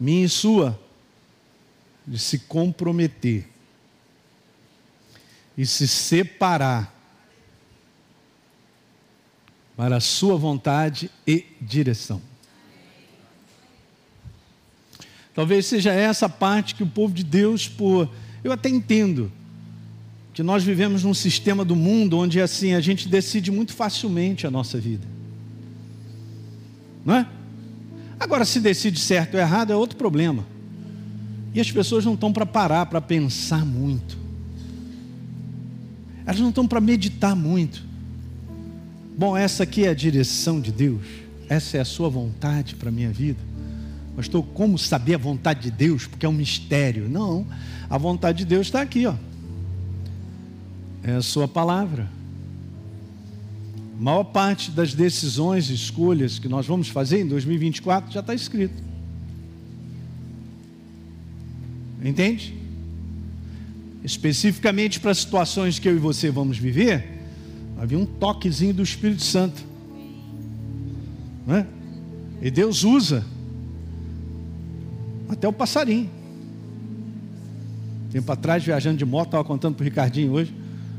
minha 0.00 0.24
e 0.24 0.28
sua, 0.28 0.76
de 2.06 2.18
se 2.18 2.38
comprometer 2.40 3.48
e 5.56 5.66
se 5.66 5.88
separar 5.88 6.94
para 9.76 9.96
a 9.96 10.00
sua 10.00 10.36
vontade 10.36 11.10
e 11.26 11.44
direção. 11.60 12.20
Talvez 15.34 15.66
seja 15.66 15.92
essa 15.92 16.28
parte 16.28 16.74
que 16.74 16.82
o 16.82 16.86
povo 16.86 17.12
de 17.12 17.22
Deus, 17.22 17.68
por 17.68 18.08
eu 18.42 18.52
até 18.52 18.68
entendo 18.68 19.30
que 20.32 20.42
nós 20.42 20.62
vivemos 20.62 21.02
num 21.02 21.12
sistema 21.12 21.64
do 21.64 21.76
mundo 21.76 22.18
onde 22.18 22.40
assim 22.40 22.74
a 22.74 22.80
gente 22.80 23.08
decide 23.08 23.50
muito 23.50 23.72
facilmente 23.72 24.46
a 24.46 24.50
nossa 24.50 24.78
vida. 24.78 25.06
Não 27.04 27.16
é? 27.16 27.28
Agora, 28.18 28.44
se 28.44 28.60
decide 28.60 28.98
certo 28.98 29.34
ou 29.34 29.40
errado 29.40 29.72
é 29.72 29.76
outro 29.76 29.96
problema. 29.96 30.46
E 31.56 31.60
as 31.60 31.72
pessoas 31.72 32.04
não 32.04 32.14
estão 32.14 32.32
para 32.32 32.46
parar, 32.46 32.86
para 32.86 33.00
pensar 33.00 33.64
muito. 33.64 34.16
Elas 36.24 36.38
não 36.38 36.50
estão 36.50 36.68
para 36.68 36.80
meditar 36.80 37.34
muito. 37.34 37.82
Bom, 39.18 39.36
essa 39.36 39.64
aqui 39.64 39.86
é 39.86 39.88
a 39.88 39.94
direção 39.94 40.60
de 40.60 40.70
Deus. 40.70 41.04
Essa 41.48 41.78
é 41.78 41.80
a 41.80 41.84
sua 41.84 42.08
vontade 42.08 42.76
para 42.76 42.90
a 42.90 42.92
minha 42.92 43.10
vida. 43.10 43.40
Pastor, 44.14 44.44
como 44.54 44.78
saber 44.78 45.14
a 45.14 45.18
vontade 45.18 45.62
de 45.62 45.70
Deus? 45.70 46.06
Porque 46.06 46.24
é 46.24 46.28
um 46.28 46.32
mistério. 46.32 47.08
Não, 47.08 47.44
a 47.90 47.98
vontade 47.98 48.38
de 48.38 48.44
Deus 48.44 48.68
está 48.68 48.82
aqui, 48.82 49.06
ó 49.06 49.14
é 51.06 51.12
a 51.12 51.22
Sua 51.22 51.46
palavra. 51.46 52.08
A 53.98 54.02
maior 54.02 54.24
parte 54.24 54.72
das 54.72 54.92
decisões 54.92 55.70
e 55.70 55.74
escolhas 55.74 56.40
que 56.40 56.48
nós 56.48 56.66
vamos 56.66 56.88
fazer 56.88 57.20
em 57.20 57.28
2024 57.28 58.12
já 58.12 58.20
está 58.20 58.34
escrito. 58.34 58.85
Entende? 62.06 62.54
Especificamente 64.04 65.00
para 65.00 65.12
situações 65.12 65.80
que 65.80 65.88
eu 65.88 65.96
e 65.96 65.98
você 65.98 66.30
vamos 66.30 66.56
viver, 66.56 67.04
havia 67.76 67.98
um 67.98 68.06
toquezinho 68.06 68.72
do 68.72 68.82
Espírito 68.84 69.24
Santo. 69.24 69.60
Não 71.44 71.56
é? 71.56 71.66
E 72.40 72.48
Deus 72.48 72.84
usa 72.84 73.24
até 75.28 75.48
o 75.48 75.52
passarinho. 75.52 76.08
Tempo 78.12 78.30
atrás, 78.30 78.62
viajando 78.62 78.98
de 78.98 79.04
moto, 79.04 79.26
estava 79.26 79.42
contando 79.42 79.74
para 79.74 79.82
o 79.82 79.84
Ricardinho 79.84 80.30
hoje. 80.30 80.54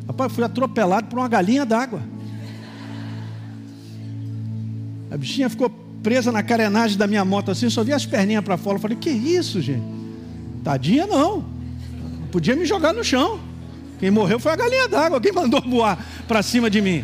Rapaz, 0.06 0.34
fui 0.34 0.43
atropelado 0.43 1.08
por 1.08 1.20
uma 1.20 1.30
galinha 1.30 1.65
d'água. 1.65 2.02
A 5.10 5.15
bichinha 5.15 5.50
ficou 5.50 5.70
presa 6.04 6.34
na 6.34 6.43
carenagem 6.43 6.98
da 6.98 7.08
minha 7.08 7.24
moto 7.24 7.50
assim, 7.50 7.70
só 7.70 7.82
vi 7.82 7.93
as 7.93 8.06
perninhas 8.06 8.43
para 8.43 8.58
fora. 8.58 8.76
Eu 8.76 8.82
falei, 8.82 8.98
que 8.98 9.10
isso, 9.10 9.62
gente? 9.62 9.96
Tadinha 10.63 11.08
não. 11.08 11.46
Podia 12.32 12.56
me 12.56 12.65
jogar 12.65 12.93
no 12.93 13.04
chão. 13.04 13.39
Quem 14.00 14.12
morreu 14.12 14.39
foi 14.39 14.52
a 14.52 14.56
galinha 14.56 14.88
d'água. 14.88 15.20
Quem 15.20 15.32
mandou 15.32 15.62
voar 15.62 15.98
para 16.28 16.41
cima 16.43 16.70
de 16.70 16.82
mim? 16.82 17.04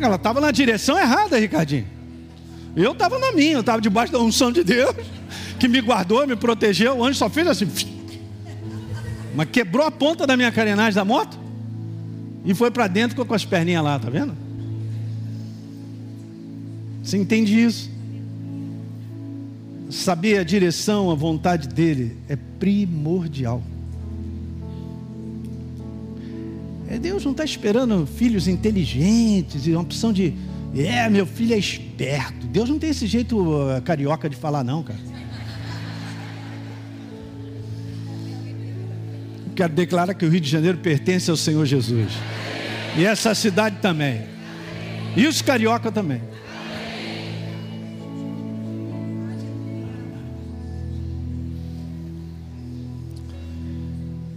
Ela 0.00 0.16
estava 0.16 0.40
na 0.40 0.50
direção 0.50 0.98
errada, 0.98 1.38
Ricardinho. 1.38 1.86
Eu 2.76 2.92
estava 2.92 3.18
na 3.18 3.32
minha, 3.32 3.54
eu 3.54 3.60
estava 3.60 3.80
debaixo 3.80 4.12
da 4.12 4.18
unção 4.18 4.52
de 4.52 4.62
Deus, 4.62 4.94
que 5.58 5.66
me 5.66 5.80
guardou, 5.80 6.26
me 6.26 6.36
protegeu. 6.36 6.98
O 6.98 7.04
anjo 7.04 7.18
só 7.18 7.30
fez 7.30 7.46
assim. 7.46 7.66
Mas 9.34 9.48
quebrou 9.50 9.86
a 9.86 9.90
ponta 9.90 10.26
da 10.26 10.36
minha 10.36 10.52
carenagem 10.52 10.94
da 10.94 11.04
moto 11.04 11.38
e 12.44 12.54
foi 12.54 12.70
para 12.70 12.86
dentro 12.86 13.24
com 13.24 13.34
as 13.34 13.44
perninhas 13.44 13.82
lá, 13.82 13.98
tá 13.98 14.08
vendo? 14.08 14.34
Você 17.02 17.16
entende 17.16 17.60
isso? 17.60 17.90
Saber 19.88 20.38
a 20.38 20.44
direção, 20.44 21.10
a 21.10 21.14
vontade 21.14 21.68
dele 21.68 22.16
é 22.28 22.36
primordial. 22.58 23.62
É, 26.88 26.98
Deus 26.98 27.24
não 27.24 27.32
está 27.32 27.44
esperando 27.44 28.06
filhos 28.06 28.46
inteligentes 28.46 29.66
e 29.66 29.72
uma 29.72 29.82
opção 29.82 30.12
de, 30.12 30.34
é, 30.76 31.08
meu 31.08 31.26
filho 31.26 31.54
é 31.54 31.58
esperto. 31.58 32.46
Deus 32.46 32.68
não 32.68 32.78
tem 32.78 32.90
esse 32.90 33.06
jeito 33.06 33.38
uh, 33.38 33.80
carioca 33.82 34.28
de 34.28 34.36
falar, 34.36 34.62
não, 34.62 34.82
cara. 34.82 34.98
quero 39.56 39.72
declarar 39.72 40.14
que 40.14 40.24
o 40.24 40.28
Rio 40.28 40.40
de 40.40 40.50
Janeiro 40.50 40.78
pertence 40.78 41.30
ao 41.30 41.36
Senhor 41.36 41.64
Jesus. 41.64 42.12
E 42.96 43.04
essa 43.04 43.34
cidade 43.34 43.78
também. 43.80 44.22
E 45.16 45.26
os 45.26 45.40
carioca 45.40 45.90
também. 45.90 46.20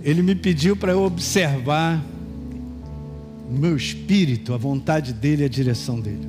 Ele 0.09 0.23
me 0.23 0.33
pediu 0.33 0.75
para 0.75 0.91
eu 0.91 1.03
observar 1.03 2.03
no 3.47 3.59
meu 3.59 3.77
espírito 3.77 4.55
a 4.55 4.57
vontade 4.57 5.13
dele 5.13 5.43
a 5.43 5.47
direção 5.47 5.99
dele. 5.99 6.27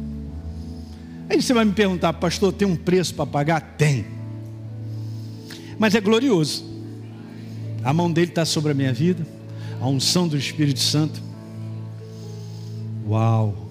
Aí 1.30 1.40
você 1.40 1.54
vai 1.54 1.64
me 1.64 1.72
perguntar, 1.72 2.12
pastor, 2.12 2.52
tem 2.52 2.68
um 2.68 2.76
preço 2.76 3.14
para 3.14 3.24
pagar? 3.24 3.76
Tem. 3.78 4.04
Mas 5.78 5.94
é 5.94 6.00
glorioso. 6.00 6.62
A 7.82 7.94
mão 7.94 8.12
dele 8.12 8.30
está 8.30 8.44
sobre 8.44 8.72
a 8.72 8.74
minha 8.74 8.92
vida, 8.92 9.26
a 9.80 9.88
unção 9.88 10.28
do 10.28 10.36
Espírito 10.36 10.80
Santo. 10.80 11.22
Uau! 13.08 13.70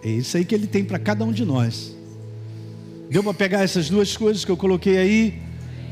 É 0.00 0.10
isso 0.10 0.36
aí 0.36 0.44
que 0.44 0.54
ele 0.54 0.68
tem 0.68 0.84
para 0.84 1.00
cada 1.00 1.24
um 1.24 1.32
de 1.32 1.44
nós. 1.44 1.92
Deu 3.10 3.24
para 3.24 3.34
pegar 3.34 3.62
essas 3.64 3.90
duas 3.90 4.16
coisas 4.16 4.44
que 4.44 4.50
eu 4.52 4.56
coloquei 4.56 4.96
aí? 4.96 5.49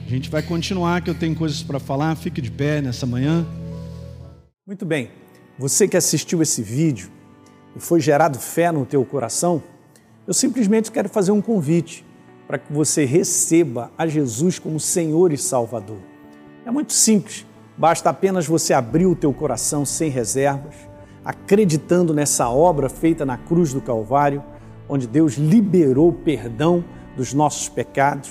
A 0.09 0.11
gente 0.11 0.31
vai 0.31 0.41
continuar, 0.41 1.03
que 1.03 1.11
eu 1.11 1.15
tenho 1.15 1.37
coisas 1.37 1.63
para 1.63 1.79
falar. 1.79 2.17
Fique 2.17 2.41
de 2.41 2.51
pé 2.51 2.81
nessa 2.81 3.05
manhã. 3.05 3.47
Muito 4.67 4.87
bem. 4.87 5.11
Você 5.59 5.87
que 5.87 5.99
assistiu 5.99 6.41
esse 6.41 6.63
vídeo 6.63 7.11
e 7.77 7.79
foi 7.79 8.01
gerado 8.01 8.39
fé 8.39 8.73
no 8.73 8.87
teu 8.87 9.05
coração, 9.05 9.63
eu 10.27 10.33
simplesmente 10.33 10.91
quero 10.91 11.11
fazer 11.11 11.31
um 11.31 11.43
convite 11.43 12.07
para 12.47 12.57
que 12.57 12.73
você 12.73 13.05
receba 13.05 13.93
a 13.99 14.07
Jesus 14.07 14.59
como 14.59 14.81
Senhor 14.81 15.31
e 15.31 15.37
Salvador. 15.37 15.99
É 16.65 16.71
muito 16.71 16.95
simples, 16.95 17.45
basta 17.77 18.09
apenas 18.09 18.47
você 18.47 18.73
abrir 18.73 19.05
o 19.05 19.15
teu 19.15 19.35
coração 19.35 19.85
sem 19.85 20.09
reservas, 20.09 20.75
acreditando 21.23 22.15
nessa 22.15 22.49
obra 22.49 22.89
feita 22.89 23.27
na 23.27 23.37
cruz 23.37 23.75
do 23.75 23.83
Calvário, 23.83 24.43
onde 24.89 25.07
Deus 25.07 25.35
liberou 25.35 26.15
perdão 26.15 26.83
dos 27.15 27.35
nossos 27.35 27.69
pecados, 27.69 28.31